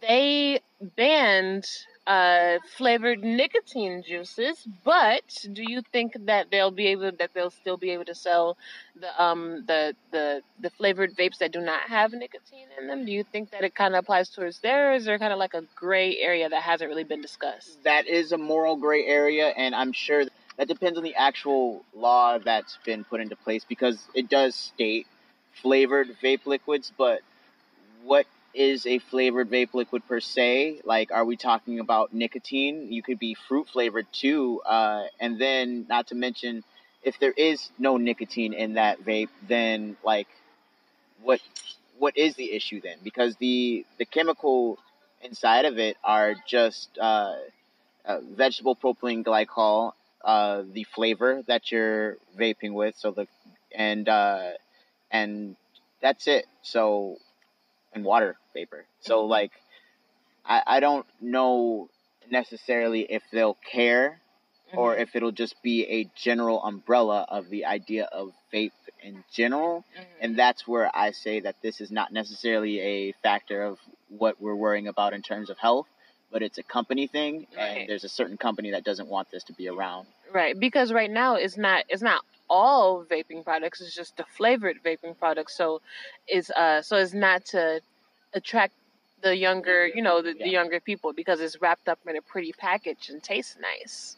[0.02, 0.60] they
[0.96, 1.66] banned
[2.08, 7.76] uh, flavored nicotine juices, but do you think that they'll be able that they'll still
[7.76, 8.58] be able to sell
[9.00, 13.06] the um the the the flavored vapes that do not have nicotine in them?
[13.06, 15.54] Do you think that it kind of applies towards there, is there kind of like
[15.54, 17.84] a gray area that hasn't really been discussed?
[17.84, 20.24] That is a moral gray area, and I'm sure
[20.58, 25.08] that depends on the actual law that's been put into place because it does state
[25.62, 27.20] flavored vape liquids, but
[28.06, 28.26] what
[28.58, 30.82] is a flavored vape liquid per se?
[30.86, 32.92] Like, are we talking about nicotine?
[32.92, 36.64] You could be fruit flavored too, uh, and then not to mention
[37.04, 40.28] if there is no nicotine in that vape, then like,
[41.22, 41.42] what
[42.00, 42.98] what is the issue then?
[43.04, 44.80] Because the the chemical
[45.22, 47.36] inside of it are just uh,
[48.06, 49.94] uh, vegetable propylene glycol,
[50.24, 52.96] uh, the flavor that you're vaping with.
[52.98, 53.28] So the
[53.76, 54.52] and uh,
[55.12, 55.56] and
[56.02, 56.46] that's it.
[56.62, 57.18] So
[57.94, 58.86] and water vapor.
[59.02, 59.52] So like,
[60.46, 61.90] I I don't know
[62.30, 64.20] necessarily if they'll care
[64.74, 65.00] or Mhm.
[65.02, 68.72] if it'll just be a general umbrella of the idea of vape
[69.02, 69.86] in general.
[69.96, 70.06] Mhm.
[70.22, 73.80] And that's where I say that this is not necessarily a factor of
[74.10, 75.88] what we're worrying about in terms of health,
[76.32, 77.78] but it's a company thing, Right.
[77.78, 80.08] and there's a certain company that doesn't want this to be around.
[80.32, 84.78] Right, because right now it's not it's not all vaping products, it's just the flavored
[84.84, 85.56] vaping products.
[85.56, 85.82] So
[86.28, 87.82] it's uh so it's not to
[88.34, 88.74] attract
[89.22, 92.54] the younger, you know, the, the younger people because it's wrapped up in a pretty
[92.54, 94.18] package and tastes nice.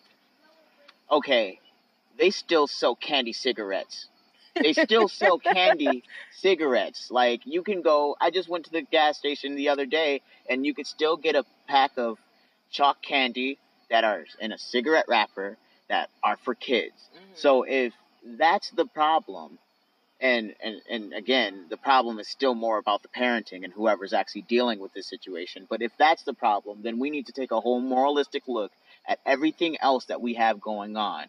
[1.09, 1.59] Okay,
[2.17, 4.07] they still sell candy cigarettes.
[4.55, 7.09] They still sell candy cigarettes.
[7.11, 8.15] Like you can go.
[8.19, 11.35] I just went to the gas station the other day, and you could still get
[11.35, 12.19] a pack of
[12.71, 13.57] chalk candy
[13.89, 15.57] that are in a cigarette wrapper
[15.87, 17.09] that are for kids.
[17.33, 17.93] So if
[18.23, 19.59] that's the problem,
[20.21, 24.43] and, and and again, the problem is still more about the parenting and whoever's actually
[24.43, 25.65] dealing with this situation.
[25.69, 28.71] But if that's the problem, then we need to take a whole moralistic look
[29.07, 31.27] at everything else that we have going on,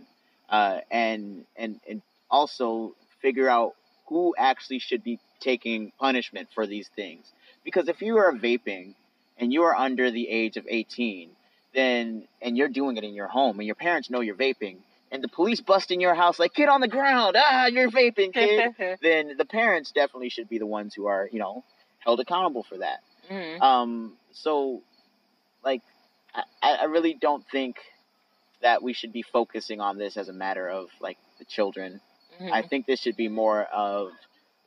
[0.48, 3.74] uh, and and and also figure out
[4.08, 7.30] who actually should be taking punishment for these things.
[7.64, 8.94] Because if you are vaping
[9.38, 11.30] and you are under the age of 18,
[11.74, 14.78] then and you're doing it in your home and your parents know you're vaping
[15.12, 18.32] and the police bust in your house like get on the ground ah you're vaping
[18.32, 21.64] kid then the parents definitely should be the ones who are you know
[22.00, 23.00] held accountable for that
[23.30, 23.60] Mhm.
[23.62, 24.82] um so
[25.64, 25.82] like
[26.62, 27.76] I, I really don't think
[28.62, 32.00] that we should be focusing on this as a matter of like the children
[32.40, 32.52] Mhm.
[32.52, 34.12] I think this should be more of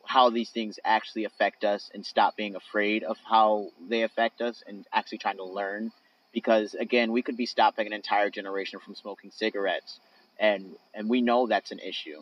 [0.05, 4.61] how these things actually affect us and stop being afraid of how they affect us
[4.67, 5.91] and actually trying to learn.
[6.33, 9.99] Because again, we could be stopping an entire generation from smoking cigarettes,
[10.43, 10.65] and
[10.95, 12.21] and we know that's an issue.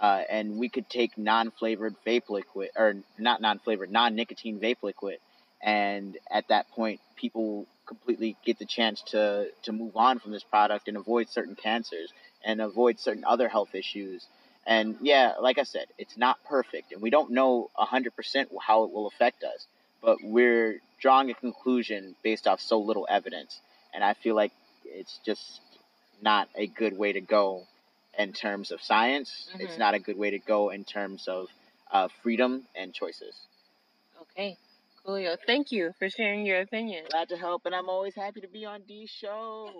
[0.00, 5.18] uh, and we could take non-flavored vape liquid or not non-flavored non-nicotine vape liquid
[5.62, 10.44] and at that point people completely get the chance to to move on from this
[10.44, 12.12] product and avoid certain cancers
[12.44, 14.26] and avoid certain other health issues
[14.66, 18.92] and yeah like i said it's not perfect and we don't know 100% how it
[18.92, 19.66] will affect us
[20.02, 23.60] but we're drawing a conclusion based off so little evidence
[23.94, 24.52] and i feel like
[24.86, 25.60] it's just
[26.22, 27.66] not a good way to go
[28.18, 29.48] in terms of science.
[29.50, 29.60] Mm-hmm.
[29.62, 31.48] It's not a good way to go in terms of
[31.92, 33.34] uh, freedom and choices.
[34.22, 34.56] Okay.
[35.06, 37.04] Coolio, thank you for sharing your opinion.
[37.10, 39.70] Glad to help, and I'm always happy to be on Dee's show.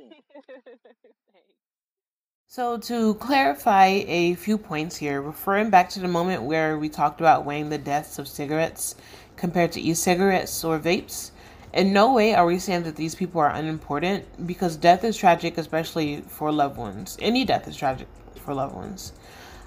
[2.46, 7.20] so, to clarify a few points here, referring back to the moment where we talked
[7.20, 8.94] about weighing the deaths of cigarettes
[9.36, 11.32] compared to e cigarettes or vapes,
[11.72, 15.58] in no way are we saying that these people are unimportant because death is tragic,
[15.58, 17.16] especially for loved ones.
[17.20, 19.12] Any death is tragic for loved ones.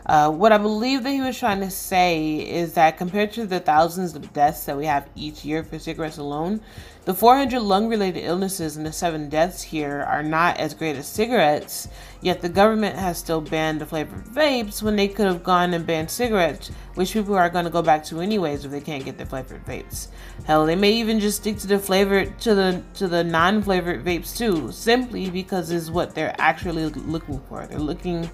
[0.06, 3.60] Uh, what I believe that he was trying to say is that compared to the
[3.60, 6.62] thousands of deaths that we have each year for cigarettes alone,
[7.04, 11.08] the 400 lung related illnesses and the seven deaths here are not as great as
[11.08, 11.88] cigarettes,
[12.22, 15.88] yet the government has still banned the flavored vapes when they could have gone and
[15.88, 19.18] banned cigarettes, which people are going to go back to anyways if they can't get
[19.18, 20.10] the flavored vapes.
[20.46, 24.38] Hell, they may even just stick to the flavored to the to the non-flavored vapes
[24.38, 27.66] too, simply because it's what they're actually looking for.
[27.66, 28.30] They're looking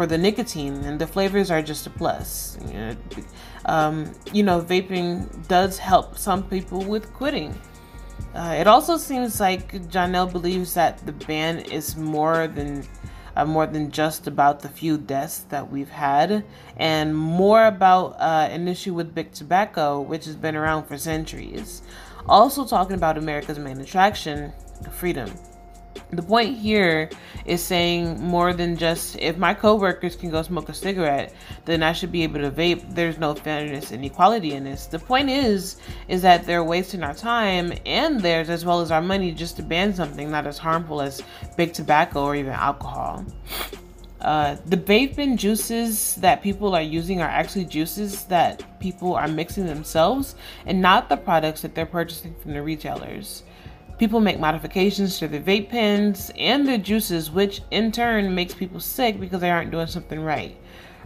[0.00, 2.56] for the nicotine, and the flavors are just a plus.
[2.66, 2.96] You know,
[3.66, 7.52] um, you know vaping does help some people with quitting.
[8.34, 12.88] Uh, it also seems like Janelle believes that the ban is more than
[13.36, 16.46] uh, more than just about the few deaths that we've had,
[16.78, 21.82] and more about uh, an issue with big tobacco, which has been around for centuries.
[22.26, 24.50] Also, talking about America's main attraction,
[24.92, 25.30] freedom
[26.10, 27.08] the point here
[27.44, 31.32] is saying more than just if my coworkers can go smoke a cigarette,
[31.64, 32.94] then I should be able to vape.
[32.94, 34.86] There's no fairness and equality in this.
[34.86, 35.76] The point is,
[36.08, 39.62] is that they're wasting our time and theirs as well as our money just to
[39.62, 41.22] ban something not as harmful as
[41.56, 43.24] big tobacco or even alcohol.
[44.20, 49.64] Uh, the vaping juices that people are using are actually juices that people are mixing
[49.64, 50.34] themselves
[50.66, 53.44] and not the products that they're purchasing from the retailers.
[54.00, 58.80] People make modifications to their vape pens and their juices, which in turn makes people
[58.80, 60.56] sick because they aren't doing something right.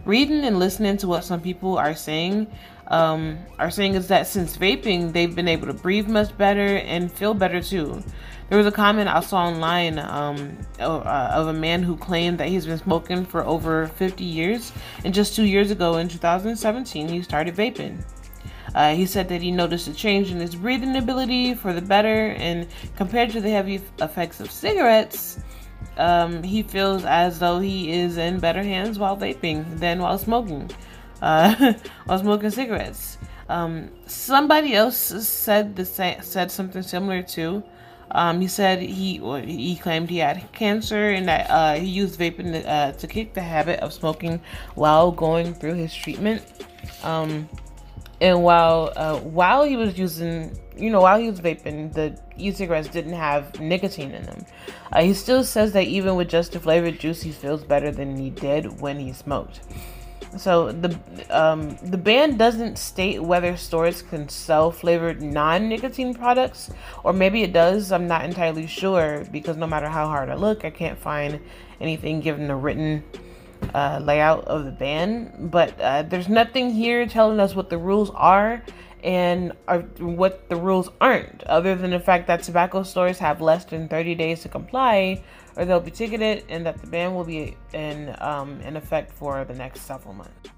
[0.05, 2.47] Reading and listening to what some people are saying
[2.87, 7.11] um, are saying is that since vaping, they've been able to breathe much better and
[7.11, 8.01] feel better too.
[8.47, 12.47] There was a comment I saw online um, uh, of a man who claimed that
[12.47, 14.71] he's been smoking for over 50 years,
[15.03, 18.05] and just two years ago in 2017, he started vaping.
[18.75, 22.35] Uh, he said that he noticed a change in his breathing ability for the better,
[22.37, 22.67] and
[22.97, 25.39] compared to the heavy effects of cigarettes,
[25.97, 30.69] um, he feels as though he is in better hands while vaping than while smoking,
[31.21, 31.73] uh,
[32.05, 33.17] while smoking cigarettes.
[33.47, 37.63] Um, somebody else said the sa- said something similar too.
[38.11, 42.51] Um, he said he he claimed he had cancer and that uh, he used vaping
[42.51, 44.41] to, uh, to kick the habit of smoking
[44.75, 46.43] while going through his treatment.
[47.03, 47.47] Um,
[48.21, 52.87] and while uh, while he was using, you know, while he was vaping, the e-cigarettes
[52.87, 54.45] didn't have nicotine in them.
[54.91, 58.15] Uh, he still says that even with just the flavored juice, he feels better than
[58.15, 59.61] he did when he smoked.
[60.37, 60.97] So the
[61.29, 66.71] um, the ban doesn't state whether stores can sell flavored non-nicotine products,
[67.03, 67.91] or maybe it does.
[67.91, 71.39] I'm not entirely sure because no matter how hard I look, I can't find
[71.79, 73.03] anything given a written
[73.73, 78.09] uh, layout of the ban, but uh, there's nothing here telling us what the rules
[78.11, 78.63] are
[79.03, 83.65] and are, what the rules aren't, other than the fact that tobacco stores have less
[83.65, 85.21] than 30 days to comply,
[85.55, 89.45] or they'll be ticketed, and that the ban will be in um, in effect for
[89.45, 90.49] the next several months.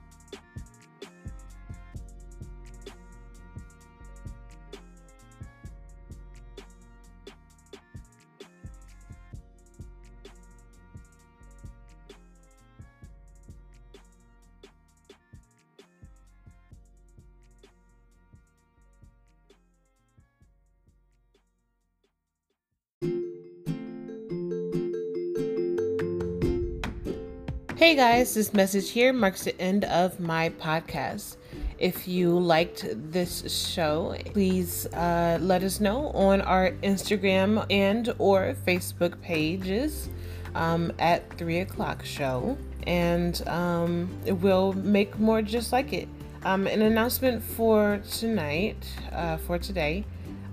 [27.77, 31.37] Hey guys, this message here marks the end of my podcast.
[31.77, 38.55] If you liked this show, please uh, let us know on our Instagram and or
[38.65, 40.09] Facebook pages
[40.55, 42.57] um, at three o'clock show,
[42.87, 46.07] and um, we'll make more just like it.
[46.45, 50.03] Um, an announcement for tonight, uh, for today.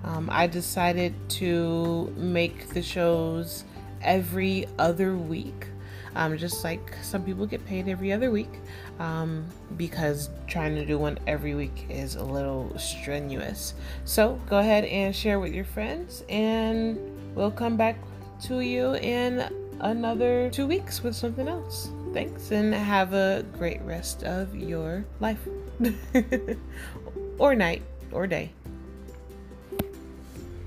[0.04, 3.64] Um, I decided to make the shows
[4.02, 5.68] every other week.
[6.14, 8.60] Um, just like some people get paid every other week
[8.98, 9.44] um,
[9.76, 13.74] because trying to do one every week is a little strenuous.
[14.04, 16.98] So go ahead and share with your friends, and
[17.34, 17.96] we'll come back
[18.44, 19.48] to you in
[19.80, 21.90] another two weeks with something else.
[22.12, 25.40] Thanks, and have a great rest of your life
[27.38, 28.52] or night or day.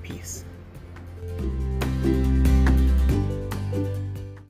[0.03, 0.43] Peace.